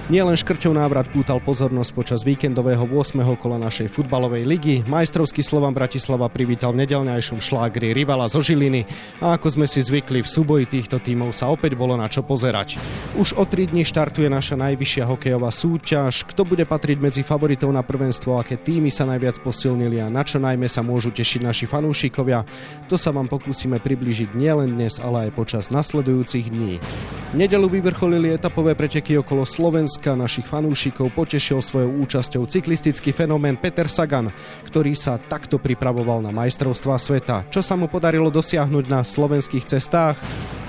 Nielen 0.08 0.40
škrťov 0.40 0.72
návrat 0.72 1.04
pútal 1.12 1.36
pozornosť 1.36 1.92
počas 1.92 2.24
víkendového 2.24 2.80
8. 2.80 3.20
kola 3.36 3.60
našej 3.60 3.92
futbalovej 3.92 4.48
ligy, 4.48 4.80
majstrovský 4.88 5.44
Slovan 5.44 5.76
Bratislava 5.76 6.32
privítal 6.32 6.72
v 6.72 6.80
nedelňajšom 6.80 7.36
šlágri 7.36 7.92
rivala 7.92 8.24
zo 8.24 8.40
Žiliny 8.40 8.88
a 9.20 9.36
ako 9.36 9.60
sme 9.60 9.66
si 9.68 9.84
zvykli 9.84 10.24
v 10.24 10.32
súboji 10.32 10.64
týchto 10.64 10.96
tímov 10.96 11.36
sa 11.36 11.52
opäť 11.52 11.76
bolo 11.76 11.92
na 11.92 12.08
čo 12.08 12.24
pozerať. 12.24 12.80
Už 13.20 13.36
o 13.36 13.44
3 13.44 13.68
dní 13.68 13.84
štartuje 13.84 14.32
naša 14.32 14.56
najvyššia 14.56 15.04
hokejová 15.04 15.52
súťaž, 15.52 16.24
kto 16.24 16.48
bude 16.48 16.64
patriť 16.64 16.96
medzi 17.04 17.20
favoritov 17.20 17.68
na 17.68 17.84
prvenstvo, 17.84 18.40
aké 18.40 18.56
týmy 18.56 18.88
sa 18.88 19.04
najviac 19.04 19.44
posilnili 19.44 20.00
a 20.00 20.08
na 20.08 20.24
čo 20.24 20.40
najmä 20.40 20.72
sa 20.72 20.80
môžu 20.80 21.12
tešiť 21.12 21.44
naši 21.44 21.68
fanúšikovia, 21.68 22.48
to 22.88 22.96
sa 22.96 23.12
vám 23.12 23.28
pokúsime 23.28 23.76
približiť 23.76 24.32
nielen 24.32 24.72
dnes, 24.72 25.04
ale 25.04 25.28
aj 25.28 25.36
počas 25.36 25.68
nasledujúcich 25.68 26.48
dní. 26.48 26.80
V 27.28 27.36
nedelu 27.36 27.68
vyvrcholili 27.68 28.32
etapové 28.32 28.72
preteky 28.72 29.20
okolo 29.20 29.44
Slovenska 29.44 29.97
Slovenska 29.98 30.14
našich 30.14 30.46
fanúšikov 30.46 31.10
potešil 31.10 31.58
svojou 31.58 32.06
účasťou 32.06 32.46
cyklistický 32.46 33.10
fenomén 33.10 33.58
Peter 33.58 33.90
Sagan, 33.90 34.30
ktorý 34.62 34.94
sa 34.94 35.18
takto 35.18 35.58
pripravoval 35.58 36.22
na 36.22 36.30
majstrovstvá 36.30 36.94
sveta. 37.02 37.42
Čo 37.50 37.66
sa 37.66 37.74
mu 37.74 37.90
podarilo 37.90 38.30
dosiahnuť 38.30 38.84
na 38.86 39.02
slovenských 39.02 39.66
cestách? 39.66 40.14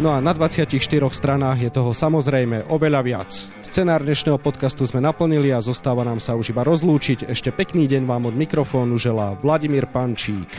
No 0.01 0.09
a 0.09 0.17
na 0.17 0.33
24 0.33 0.73
stranách 1.13 1.61
je 1.61 1.69
toho 1.69 1.93
samozrejme 1.93 2.73
oveľa 2.73 3.01
viac. 3.05 3.29
Scenár 3.61 4.01
dnešného 4.01 4.41
podcastu 4.41 4.89
sme 4.89 4.97
naplnili 4.97 5.53
a 5.53 5.61
zostáva 5.61 6.01
nám 6.01 6.17
sa 6.17 6.33
už 6.33 6.49
iba 6.49 6.65
rozlúčiť. 6.65 7.29
Ešte 7.29 7.53
pekný 7.53 7.85
deň 7.85 8.09
vám 8.09 8.25
od 8.25 8.33
mikrofónu 8.33 8.97
želá 8.97 9.37
Vladimír 9.37 9.85
Pančík. 9.93 10.49